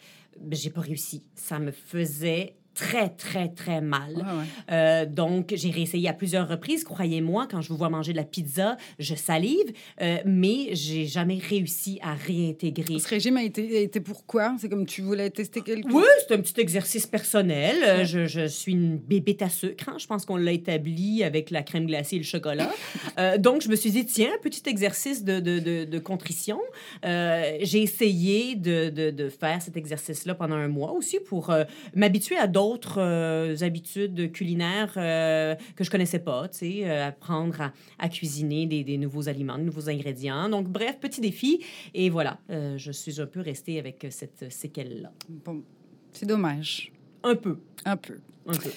[0.52, 1.24] j'ai pas réussi.
[1.36, 4.14] Ça me faisait très, très, très mal.
[4.16, 4.46] Ouais, ouais.
[4.72, 6.84] Euh, donc, j'ai réessayé à plusieurs reprises.
[6.84, 11.40] Croyez-moi, quand je vous vois manger de la pizza, je salive, euh, mais j'ai jamais
[11.40, 13.00] réussi à réintégrer.
[13.00, 16.36] Ce régime a été, a été pourquoi C'est comme tu voulais tester quelque Oui, c'est
[16.36, 17.76] un petit exercice personnel.
[17.82, 18.06] Ouais.
[18.06, 19.90] je, je suis une bébête à sucre.
[19.90, 19.96] hein.
[19.98, 22.70] Je pense qu'on l'a établi avec la crème glacée et le chocolat.
[23.18, 26.60] Euh, donc, je me suis dit, tiens, petit exercice de, de, de, de contrition.
[27.06, 31.54] Euh, j'ai essayé de, de, de faire cet exercice-là pendant un mois aussi pour
[31.96, 32.65] m'habituer à d'autres
[32.98, 38.66] euh, habitudes culinaires euh, que je connaissais pas, tu sais, euh, apprendre à, à cuisiner
[38.66, 40.50] des, des nouveaux aliments, de nouveaux ingrédients.
[40.50, 41.64] Donc, bref, petit défi.
[41.94, 45.12] Et voilà, je suis un peu restée avec cette séquelle-là.
[45.30, 45.64] Bon,
[46.12, 46.92] c'est dommage.
[47.24, 48.20] Un peu, Un peu.
[48.48, 48.72] un peu.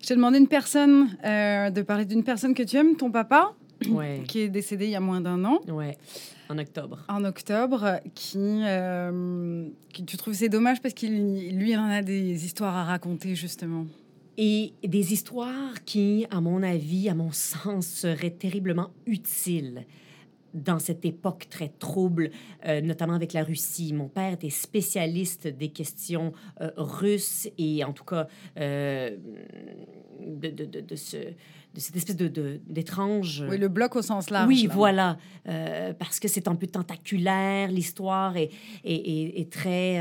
[0.00, 3.54] Je t'ai demandé une personne, de parler d'une personne que tu aimes, ton papa,
[3.90, 5.60] Ouais, qui est décédé il y a moins d'un an.
[5.68, 5.96] ouais,
[6.48, 7.04] en octobre.
[7.08, 12.02] en octobre qui, euh, qui tu trouves c'est dommage parce qu'il lui il en a
[12.02, 13.86] des histoires à raconter justement.
[14.38, 19.84] et des histoires qui, à mon avis, à mon sens, seraient terriblement utiles
[20.54, 22.30] dans cette époque très trouble,
[22.66, 23.92] euh, notamment avec la Russie.
[23.92, 28.26] Mon père était spécialiste des questions euh, russes et en tout cas
[28.58, 29.16] euh,
[30.20, 33.44] de, de, de, de, ce, de cette espèce de, d'étrange...
[33.48, 34.48] Oui, le bloc au sens large.
[34.48, 35.16] Oui, voilà.
[35.98, 38.50] parce que c'est un peu tentaculaire, l'histoire est,
[38.84, 40.00] est, est, est très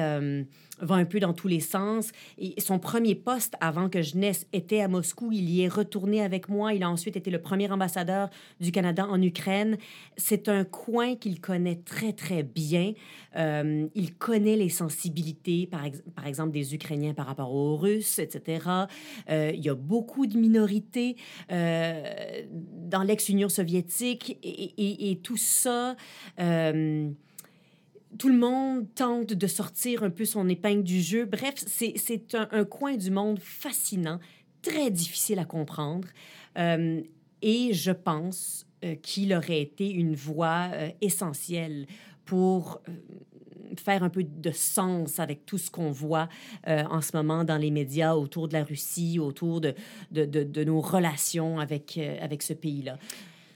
[0.81, 2.11] va un peu dans tous les sens.
[2.57, 5.31] Son premier poste avant que je naisse était à Moscou.
[5.31, 6.73] Il y est retourné avec moi.
[6.73, 8.29] Il a ensuite été le premier ambassadeur
[8.59, 9.77] du Canada en Ukraine.
[10.17, 12.93] C'est un coin qu'il connaît très, très bien.
[13.37, 18.19] Euh, il connaît les sensibilités, par, ex par, exemple, des Ukrainiens par rapport aux Russes,
[18.19, 18.67] etc.
[19.29, 21.15] Euh, il y a beaucoup de minorités
[21.51, 25.95] euh, dans l'ex-Union soviétique et, tout ça
[28.17, 31.25] tout le monde tente de sortir un peu son épingle du jeu.
[31.25, 34.19] Bref, c'est un, un, coin du monde fascinant,
[34.61, 36.07] très difficile à comprendre.
[36.57, 37.01] Euh,
[37.41, 41.87] et je pense euh, qu'il aurait été une voie euh, essentielle
[42.25, 42.81] pour
[43.77, 46.27] faire un peu de sens avec tout ce qu'on voit
[46.67, 49.73] en ce moment dans les médias autour de la Russie, autour de,
[50.11, 52.97] de, de, nos relations avec, avec ce pays-là.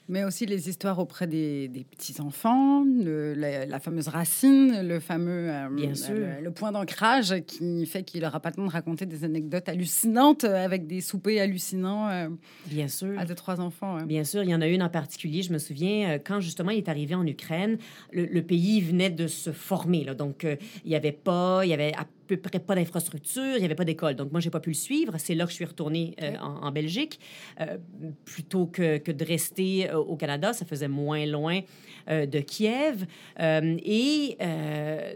[0.08, 5.68] Mais aussi les histoires auprès des, des petits-enfants, la, la, fameuse racine, le fameux euh,
[5.70, 9.68] le, le, point d'ancrage qui fait qu'il n'aura pas le temps de raconter des anecdotes
[9.68, 12.30] hallucinantes avec des soupers hallucinants euh,
[12.68, 13.18] Bien sûr.
[13.18, 13.97] à deux, trois enfants.
[14.03, 16.70] Bien sûr, il y en a une en particulier, je me souviens, euh, quand justement
[16.70, 17.80] il est arrivé en Ukraine,
[18.12, 20.03] le, le pays venait de se former.
[20.03, 20.45] Là, donc,
[20.84, 23.76] il n'y avait pas, il y avait à peu près pas d'infrastructure, il n'y avait
[23.76, 24.15] pas d'école.
[24.15, 25.13] Donc, moi, j'ai pas pu le suivre.
[25.17, 27.19] C'est là que je suis retournée euh, en, en, Belgique.
[27.61, 27.78] Euh,
[28.26, 31.61] plutôt que, que, de rester euh, au Canada, ça faisait moins loin
[32.07, 33.07] de Kiev.
[33.39, 34.38] Et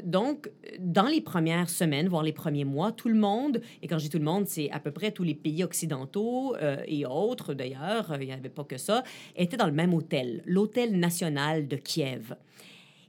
[0.03, 0.49] donc,
[0.80, 4.10] dans les premières semaines, voire les premiers mois, tout le monde, et quand je dis
[4.10, 6.55] tout le monde, c'est à peu près tous les pays occidentaux
[6.88, 9.03] et autres d'ailleurs, il n'y avait pas que ça,
[9.36, 12.34] étaient dans le même hôtel, l'Hôtel national de Kiev.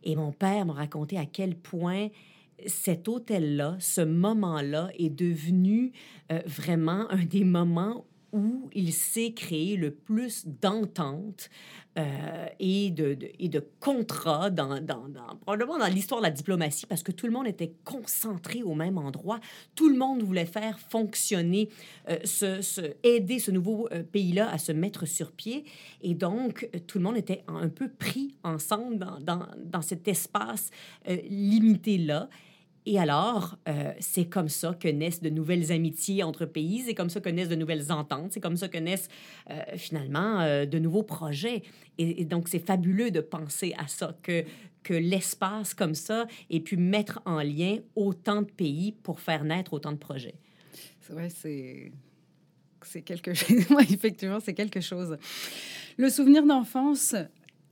[0.03, 2.09] Et mon père m'a raconté à quel point
[2.67, 5.93] cet hôtel-là, ce moment-là est devenu
[6.31, 11.51] euh, vraiment un des moments où il s'est créé le plus d'entente
[11.99, 16.87] euh, et, de, de, de contrats dans, dans, dans, probablement dans l'histoire de la diplomatie
[16.87, 19.41] parce que tout le monde était concentré au même endroit.
[19.75, 21.69] Tout le monde voulait faire fonctionner,
[22.09, 25.65] euh, ce, aider ce nouveau euh, pays-là à se mettre sur pied.
[26.03, 30.71] Et donc, tout le monde était un peu pris ensemble dans, dans, cet espace
[31.07, 32.29] limité-là.
[32.87, 37.11] Et alors, euh, c'est comme ça que naissent de nouvelles amitiés entre pays, c'est comme
[37.11, 39.09] ça que naissent de nouvelles ententes, c'est comme ça que naissent
[39.51, 41.63] euh, finalement euh, de nouveaux projets.
[41.99, 44.45] Et, donc, c'est fabuleux de penser à ça, que,
[44.89, 49.93] l'espace comme ça ait pu mettre en lien autant de pays pour faire naître autant
[49.93, 50.35] de projets.
[51.11, 51.93] Ouais, c'est
[52.83, 53.67] c'est quelque chose.
[53.91, 55.19] Effectivement, c'est quelque chose.
[55.99, 57.15] Le souvenir d'enfance,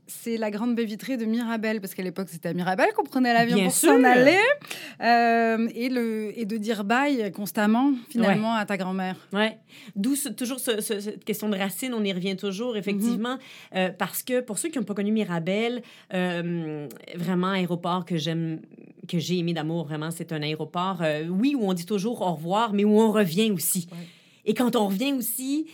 [0.08, 3.32] c'est la grande baie vitrée de Mirabel, parce qu'à l'époque, c'était à Mirabel qu'on prenait
[3.34, 4.38] l'avion pour s'en aller.
[5.00, 8.60] Euh, et, le, et de dire bye constamment, finalement, ouais.
[8.60, 9.16] à ta grand-mère.
[9.32, 9.48] Oui.
[9.94, 13.38] D'où ce, toujours ce, ce, cette question de racine, on y revient toujours, effectivement, mm
[13.38, 13.78] -hmm.
[13.78, 15.82] euh, parce que pour ceux qui n'ont pas connu Mirabel,
[16.14, 18.60] euh, vraiment, aéroport que j'aime,
[19.06, 21.02] que j'ai aimé d'amour, vraiment, c'est un aéroport,
[21.40, 23.86] oui, où on dit toujours au revoir, mais où on revient aussi.
[23.92, 24.06] Ouais.
[24.48, 25.66] Et quand on revient aussi,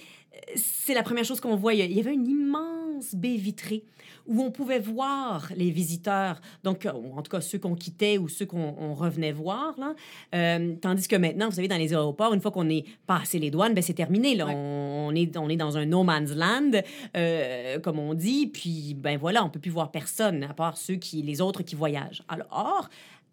[0.57, 1.75] c'est la première chose qu'on voit.
[1.75, 3.85] Il y avait une immense baie vitrée
[4.27, 8.47] où on pouvait voir les visiteurs, donc en tout cas ceux qu'on quittait ou ceux
[8.47, 9.75] qu'on revenait voir.
[9.79, 9.95] Là.
[10.35, 13.51] Euh, tandis que maintenant, vous savez, dans les aéroports, une fois qu'on est passé les
[13.51, 14.35] douanes, ben, c'est terminé.
[14.35, 14.47] Là.
[14.47, 14.55] Ouais.
[14.55, 16.81] On, on, est, on est dans un no man's land,
[17.17, 20.97] euh, comme on dit, puis ben voilà, on peut plus voir personne, à part ceux
[20.97, 22.23] qui, les autres qui voyagent.
[22.29, 22.89] Alors,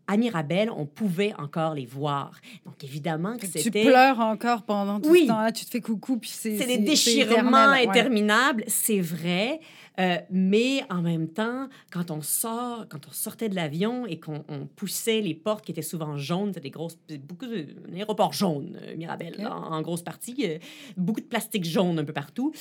[0.07, 2.39] à Mirabel, on pouvait encore les voir.
[2.65, 3.83] Donc, évidemment que c'était...
[3.83, 5.23] Tu pleures encore pendant tout oui.
[5.23, 6.57] ce temps-là, tu te fais coucou, puis c'est...
[6.57, 8.69] C'est des déchirements interminables, ouais.
[8.69, 9.61] c'est vrai.
[9.99, 14.43] Euh, mais en même temps, quand on sort, quand on sortait de l'avion et qu'on
[14.75, 16.97] poussait les portes qui étaient souvent jaunes, c'était des grosses,
[17.27, 19.45] beaucoup de un aéroport jaune, euh, Mirabel, okay.
[19.45, 20.57] en, en, grosse partie, euh,
[20.95, 22.53] beaucoup de plastique jaune un peu partout.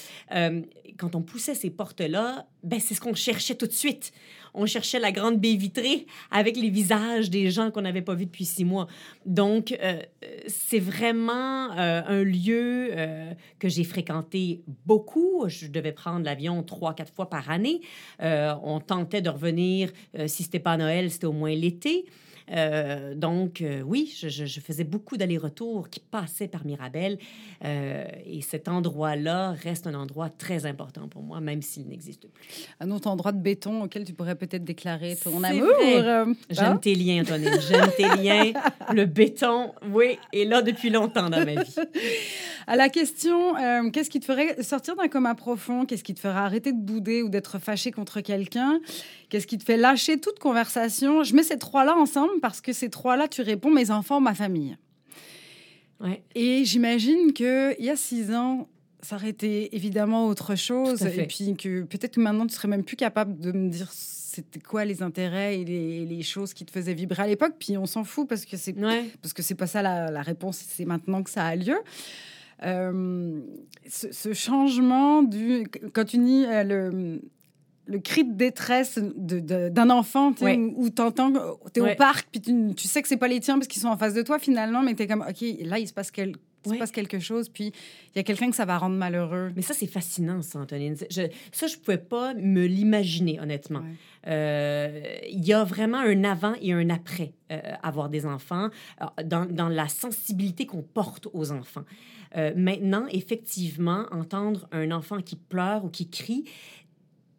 [0.99, 4.13] Quand on poussait ces portes-là, ben c'est ce qu'on cherchait tout de suite.
[4.55, 8.27] On cherchait la grande baie vitrée avec les visages des gens qu'on n'avait pas vus
[8.27, 8.87] depuis six mois.
[9.27, 10.01] Donc, euh,
[10.47, 15.45] c'est vraiment euh, un lieu euh, que j'ai fréquenté beaucoup.
[15.49, 17.81] Je devais prendre l'avion trois, quatre fois par année.
[18.21, 19.91] on tentait de revenir,
[20.27, 22.07] si c'était pas Noël, c'était au moins l'été.
[22.53, 27.19] Euh, donc, euh, oui, je, je, faisais beaucoup d'allers-retours qui passaient par Mirabel.
[27.65, 32.67] Euh, et cet endroit-là reste un endroit très important pour moi, même s'il n'existe plus.
[32.81, 35.69] Un autre endroit de béton auquel tu pourrais peut-être déclarer ton amour.
[35.81, 36.33] Hein?
[36.51, 37.61] J'aime tes liens, Antonine.
[37.61, 38.53] J'aime tes liens.
[38.93, 41.77] Le béton, oui, est là depuis longtemps dans ma vie.
[42.67, 43.55] À la question,
[43.91, 45.87] qu'est-ce qui te ferait sortir d'un coma profond?
[45.87, 48.81] Qu'est-ce qui te ferait arrêter de bouder ou d'être fâché contre quelqu'un?
[49.31, 51.23] Qu'est-ce qui te fait lâcher toute conversation?
[51.23, 54.77] Je mets ces trois-là ensemble parce que ces trois-là, tu réponds mes enfants, ma famille.
[56.01, 56.23] Ouais.
[56.35, 58.69] Et j'imagine qu'il y a six ans,
[59.03, 61.03] ça aurait été évidemment autre chose.
[61.03, 64.61] Et puis que peut-être que maintenant, tu serais même plus capable de me dire c'était
[64.61, 67.55] quoi les intérêts et les, choses qui te faisaient vibrer à l'époque.
[67.59, 68.75] Puis on s'en fout parce que c'est
[69.23, 70.65] parce que c'est pas ça la, réponse.
[70.69, 71.79] C'est maintenant que ça a lieu.
[72.65, 73.41] Euh,
[73.89, 77.23] ce, changement du quand tu dis euh, le
[77.91, 81.33] le cri de détresse d'un enfant où, tu entends,
[81.75, 83.83] tu es au parc, puis tu, tu, sais que c'est pas les tiens parce qu'ils
[83.83, 86.13] sont en face de toi finalement, mais tu es comme, OK, là, il se passe,
[86.13, 86.37] quel,
[86.67, 87.73] il se passe quelque chose, puis
[88.15, 89.51] il y a quelqu'un que ça va rendre malheureux.
[89.57, 90.95] Mais ça, c'est fascinant, ça, Antonine.
[91.11, 91.23] Je,
[91.53, 93.83] ça, je pouvais pas me l'imaginer, honnêtement.
[94.27, 98.69] Euh, il y a vraiment un avant et un après euh, avoir des enfants,
[99.25, 101.85] dans, dans, la sensibilité qu'on porte aux enfants.
[102.37, 106.45] Euh, maintenant, effectivement, entendre un enfant qui pleure ou qui crie,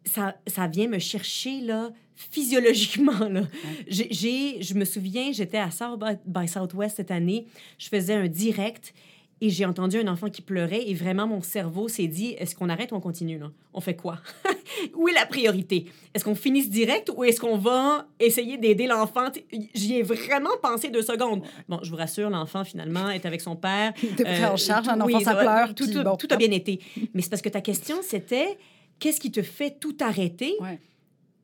[0.04, 3.28] ça, ça vient me chercher là, physiologiquement.
[3.28, 3.42] Là.
[3.88, 7.46] J'ai, je me souviens, j'étais à South by Southwest cette année,
[7.78, 8.94] je faisais un direct
[9.42, 12.68] et j'ai entendu un enfant qui pleurait et vraiment mon cerveau s'est dit est-ce qu'on
[12.68, 13.50] arrête ou on continue là?
[13.74, 14.18] On fait quoi?
[14.94, 15.86] Où est la priorité?
[16.14, 19.26] Est-ce qu'on finisse direct ou est-ce qu'on va essayer d'aider l'enfant?
[19.74, 21.42] J'y ai vraiment pensé deux secondes.
[21.68, 23.92] Bon, je vous rassure, l'enfant finalement est avec son père.
[24.04, 25.74] Il était pris en charge, un enfant ça pleure.
[25.74, 26.78] Tout, tout, a bien été.
[27.12, 28.56] Mais c'est parce que ta question c'était
[29.02, 30.54] qu'est-ce qui te fait tout arrêter?
[30.60, 30.78] Ouais.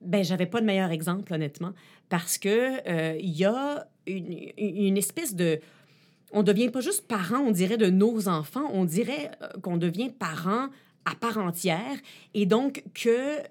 [0.01, 1.73] Ben, j'avais pas de meilleur exemple, honnêtement,
[2.09, 2.49] parce que
[2.89, 5.59] euh, il y a une, une, espèce de...
[6.31, 10.11] On devient pas juste parent, on dirait, de nos enfants, on dirait euh, qu'on devient
[10.11, 10.69] parent
[11.05, 11.97] à part entière,
[12.33, 13.43] et donc que euh,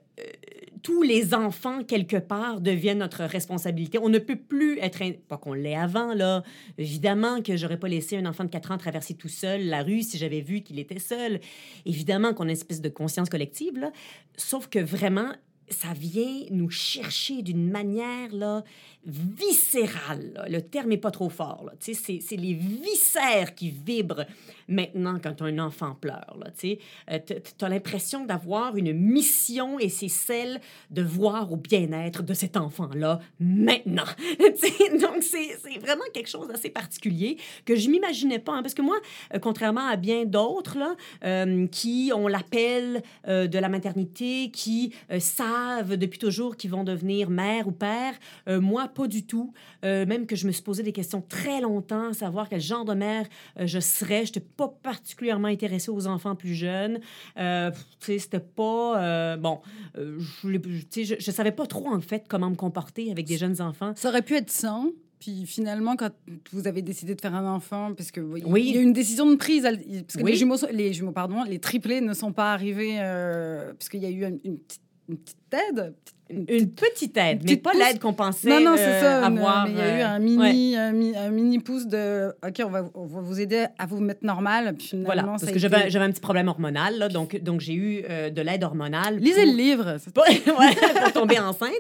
[0.84, 3.98] tous les enfants, quelque part, deviennent notre responsabilité.
[4.00, 5.02] On ne peut plus être...
[5.28, 6.44] Pas qu'on l'ait avant, là.
[6.78, 10.02] Évidemment que j'aurais pas laissé un enfant de 4 ans traverser tout seul la rue
[10.02, 11.40] si j'avais vu qu'il était seul.
[11.86, 13.92] Évidemment qu'on a une espèce de conscience collective, là.
[14.36, 15.32] Sauf que vraiment,
[15.70, 18.64] ça vient nous chercher d'une manière là,
[19.08, 20.46] viscérale.
[20.50, 21.72] Le terme n'est pas trop fort.
[21.80, 24.26] C'est, c'est les viscères qui vibrent
[24.68, 26.38] maintenant quand un enfant pleure.
[26.60, 26.78] Tu
[27.12, 27.20] euh,
[27.62, 30.60] as l'impression d'avoir une mission et c'est celle
[30.92, 34.04] de voir au bien-être de cet enfant-là maintenant.
[35.02, 38.54] Donc, c'est, vraiment quelque chose d'assez particulier que je m'imaginais pas.
[38.54, 38.98] Hein, parce que moi,
[39.34, 45.96] euh, contrairement à bien d'autres là, euh, qui ont l'appel de la maternité, qui savent
[45.96, 48.14] depuis toujours qu'ils vont devenir mère ou père,
[48.48, 49.54] moi, pas du tout.
[49.84, 53.28] même que je me suis posé des questions très longtemps, savoir quel genre de mère
[53.60, 54.26] je serais.
[54.26, 57.00] Je pas particulièrement intéressée aux enfants plus jeunes.
[57.38, 59.02] Euh, c'était pas...
[59.02, 59.60] Euh, bon,
[59.98, 63.94] euh, je, je, savais pas trop, en fait, comment me comporter avec des jeunes enfants.
[63.96, 64.92] Ça aurait pu être sans.
[65.20, 66.12] Puis finalement, quand
[66.52, 68.68] vous avez décidé de faire un enfant, parce que oui.
[68.68, 71.58] il y a une décision de prise, parce que les jumeaux, les jumeaux, pardon, les
[71.58, 75.54] triplés ne sont pas arrivés, parce qu'il y a eu une, une, petite, une petite
[75.70, 75.96] aide,
[76.30, 79.66] une petite aide, mais pas l'aide qu'on pensait non, non, c'est ça, euh, avoir.
[79.66, 83.22] mais il y a eu euh, un mini, un, mini pouce de OK, on va,
[83.22, 84.76] vous aider à vous mettre normal.
[84.78, 88.30] Puis voilà, parce que j'avais un petit problème hormonal, là, donc, donc j'ai eu euh,
[88.30, 89.18] de l'aide hormonale.
[89.18, 89.98] Lisez le livre.
[90.14, 90.26] Pour,
[91.04, 91.72] pour tomber enceinte.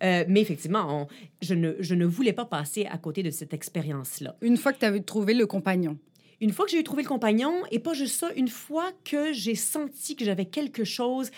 [0.00, 1.08] mais effectivement,
[1.42, 4.36] je, ne, je ne voulais pas passer à côté de cette expérience-là.
[4.42, 5.98] Une fois que tu avais trouvé le compagnon.
[6.40, 9.32] Une fois que j'ai eu trouvé le compagnon, et pas juste ça, une fois que
[9.32, 11.30] j'ai senti que j'avais quelque chose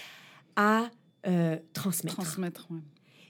[0.57, 0.91] à
[1.27, 2.17] euh, transmettre.
[2.17, 2.69] Transmettre,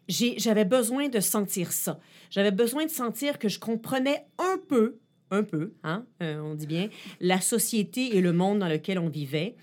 [0.09, 1.99] J'avais besoin de sentir ça.
[2.31, 4.99] J'avais besoin de sentir que je comprenais un peu,
[5.31, 6.89] un peu, hein, euh, on dit bien,
[7.21, 9.57] la société et le monde dans lequel on vivait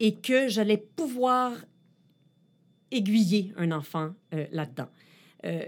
[0.00, 1.52] et que j'allais pouvoir
[2.90, 4.88] aiguiller un enfant euh, là-dedans.
[5.46, 5.62] Euh,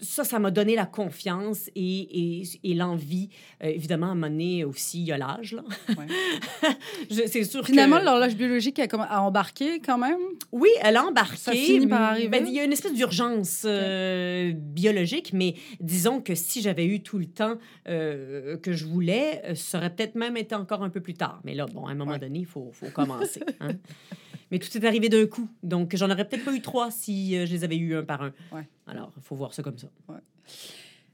[0.00, 3.28] ça, ça m'a donné la confiance et, et, l'envie.
[3.62, 5.56] Euh, évidemment, à un moment donné aussi, il y a l'âge.
[7.10, 10.18] c'est sûr Finalement, l'horloge biologique a, a, embarqué quand même?
[10.52, 11.36] Oui, elle a embarqué.
[11.36, 12.28] Ça finit par arriver?
[12.28, 17.02] Ben, il y a une espèce d'urgence euh, biologique, mais disons que si j'avais eu
[17.02, 21.14] tout le temps que je voulais, ça aurait peut-être même été encore un peu plus
[21.14, 21.40] tard.
[21.44, 23.42] Mais là, bon, à un moment donné, il faut, faut commencer.
[23.60, 23.70] Hein.
[24.50, 25.48] Mais tout est arrivé d'un coup.
[25.62, 28.22] Donc, j'en aurais peut-être pas eu trois si euh, je les avais eus un par
[28.22, 28.32] un.
[28.52, 28.66] Ouais.
[28.86, 29.88] Alors, il faut voir ça comme ça.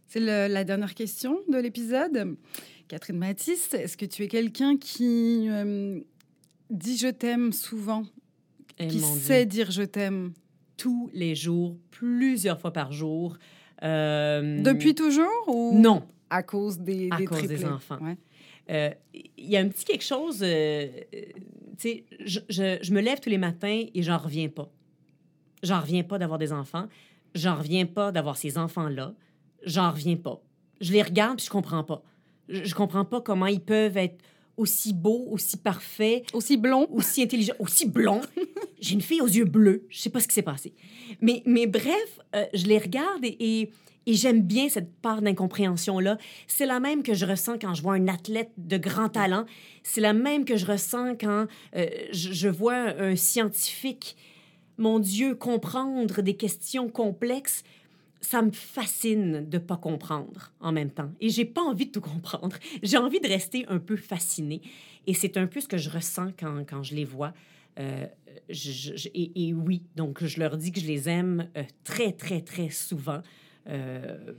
[0.09, 2.37] C'est la dernière question de l'épisode.
[2.89, 6.01] Catherine Matisse, est-ce que tu es quelqu'un qui euh,
[6.71, 8.05] dit je t'aime souvent?
[8.79, 10.33] Et Qui sait dire je t'aime
[10.77, 13.37] Tous les jours, plusieurs fois par jour.
[13.83, 16.03] Euh, Depuis toujours ou Non.
[16.31, 17.99] À cause des, à cause des enfants.
[18.69, 19.05] Il
[19.39, 20.43] y a un petit quelque chose
[21.79, 24.71] sais, je, je, me lève tous les matins et j'en reviens pas.
[25.63, 26.87] J'en reviens pas d'avoir des enfants.
[27.35, 29.15] J'en reviens pas d'avoir ces enfants-là.
[29.65, 30.43] J'en reviens pas.
[30.81, 32.03] Je les regarde puis je comprends pas.
[32.49, 34.23] Je, je comprends pas comment ils peuvent être
[34.57, 36.87] aussi beau, aussi parfait, Aussi blond.
[36.91, 38.23] aussi intelligent, aussi blond.
[38.81, 39.87] J'ai une fille aux yeux bleus.
[39.91, 40.73] Je sais pas ce qui s'est passé.
[41.21, 43.71] Mais, mais bref, euh, je les regarde et, et,
[44.07, 46.19] et j'aime bien cette part d'incompréhension-là.
[46.47, 49.47] C'est la même que je ressens quand je vois un athlète de grand talent.
[49.83, 54.17] C'est la même que je ressens quand euh, je, vois un scientifique,
[54.79, 57.63] mon Dieu, comprendre des questions complexes
[58.23, 61.13] ça me fascine de pas comprendre en même temps.
[61.21, 62.57] Et j'ai pas envie de tout comprendre.
[62.83, 64.63] J'ai envie de rester un peu fascinée.
[65.07, 67.35] Et c'est un peu ce que je ressens quand, quand je les vois.
[67.79, 68.07] Euh,
[69.15, 73.23] et oui, donc je leur dis que je les aime euh, très, très, très souvent.
[73.69, 74.33] Euh,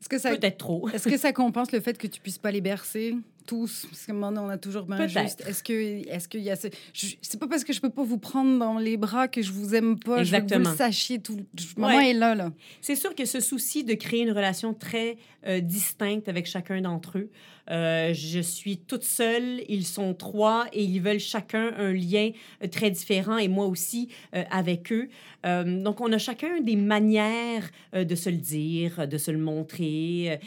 [0.00, 0.88] Est-ce que ça, Peut-être trop.
[0.88, 3.14] est-ce que ça compense le fait que tu puisses pas les bercer?
[3.50, 5.42] Tous Parce que maintenant, on a toujours bien juste.
[5.46, 5.72] Est-ce que,
[6.08, 6.68] est-ce qu'il y a ce...
[6.92, 9.74] C'est pas parce que je peux pas vous prendre dans les bras que je vous
[9.74, 10.22] aime pas.
[10.22, 10.70] Je veux que vous Exactement.
[10.70, 11.40] le sachiez tout.
[11.76, 12.10] Maman Ouais.
[12.10, 12.52] est là, là.
[12.80, 15.16] C'est sûr que ce souci de créer une relation très
[15.48, 17.30] euh, distincte avec chacun d'entre eux,
[17.70, 22.30] euh, je suis toute seule, ils sont trois et ils veulent chacun un lien
[22.62, 25.08] euh, très différent et moi aussi euh, avec eux.
[25.42, 30.38] Donc on a chacun des manières de se le dire, de se le montrer.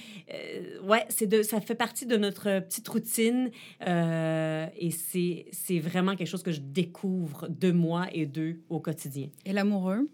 [0.84, 3.52] Ouais, c'est de, ça fait partie de notre petite routine
[3.88, 8.80] euh, et c'est, c'est vraiment quelque chose que je découvre de moi et d'eux au
[8.80, 9.28] quotidien.
[9.46, 10.10] Et l'amoureux?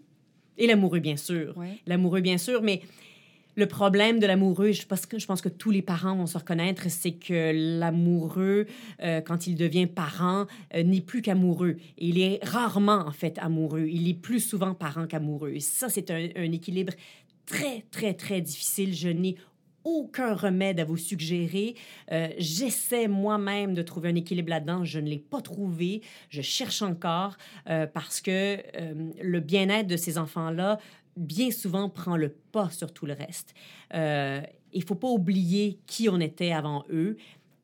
[0.58, 1.78] Et l'amoureux, bien sûr Ouais.
[1.86, 2.80] l'amoureux, bien sûr, mais
[3.56, 6.38] le problème de l'amoureux, je pense, que, je pense que tous les parents vont se
[6.38, 7.40] reconnaître, c'est que
[7.80, 8.66] l'amoureux,
[9.02, 11.76] euh, quand il devient parent, euh, n'est plus qu'amoureux.
[11.98, 13.86] Il est rarement, en fait, amoureux.
[13.88, 15.52] Il est plus souvent parent qu'amoureux.
[15.56, 16.92] Et ça, c'est un, un équilibre
[17.44, 18.94] très, très, très difficile.
[18.94, 19.34] Je n'ai
[19.84, 21.74] aucun remède à vous suggérer.
[22.12, 24.84] Euh, J'essaie moi-même de trouver un équilibre là-dedans.
[24.84, 26.02] Je ne l'ai pas trouvé.
[26.28, 27.36] Je cherche encore
[27.68, 30.78] euh, parce que euh, le bien-être de ces enfants-là,
[31.16, 33.54] bien souvent, prend le pas sur tout le reste.
[34.72, 37.16] Il faut pas oublier qui on était avant eux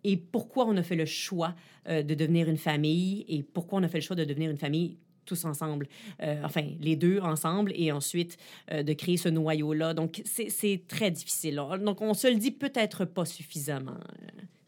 [0.02, 1.54] et pourquoi on a fait le choix
[1.88, 4.96] de devenir une famille et pourquoi on a fait le choix de devenir une famille
[5.26, 5.88] tous ensemble,
[6.22, 8.38] Euh, enfin les deux ensemble et ensuite
[8.72, 9.92] euh, de créer ce noyau-là.
[9.94, 11.60] Donc c'est très difficile.
[11.80, 13.98] Donc on se le dit peut-être pas suffisamment.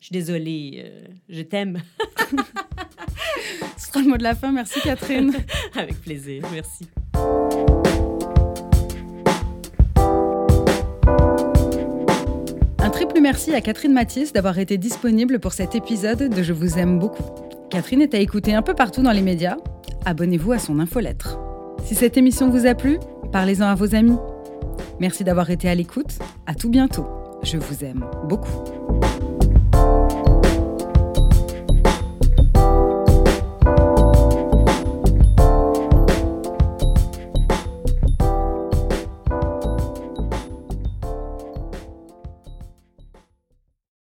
[0.00, 1.82] Je suis désolée, euh, je t'aime
[3.76, 4.52] Ce sera le mot de la fin.
[4.52, 5.32] Merci, Catherine.
[5.74, 6.44] avec plaisir.
[6.52, 6.88] Merci.
[12.78, 16.78] Un triple merci à Catherine Mathis d'avoir été disponible pour cet épisode de Je vous
[16.78, 17.24] aime beaucoup.
[17.70, 19.56] Catherine est à écouter un peu partout dans les médias.
[20.04, 21.38] Abonnez-vous à son infolettre.
[21.84, 22.98] Si cette émission vous a plu,
[23.32, 24.18] parlez-en à vos amis.
[25.00, 26.18] Merci d'avoir été à l'écoute.
[26.46, 27.06] À tout bientôt.
[27.42, 28.64] Je vous aime beaucoup.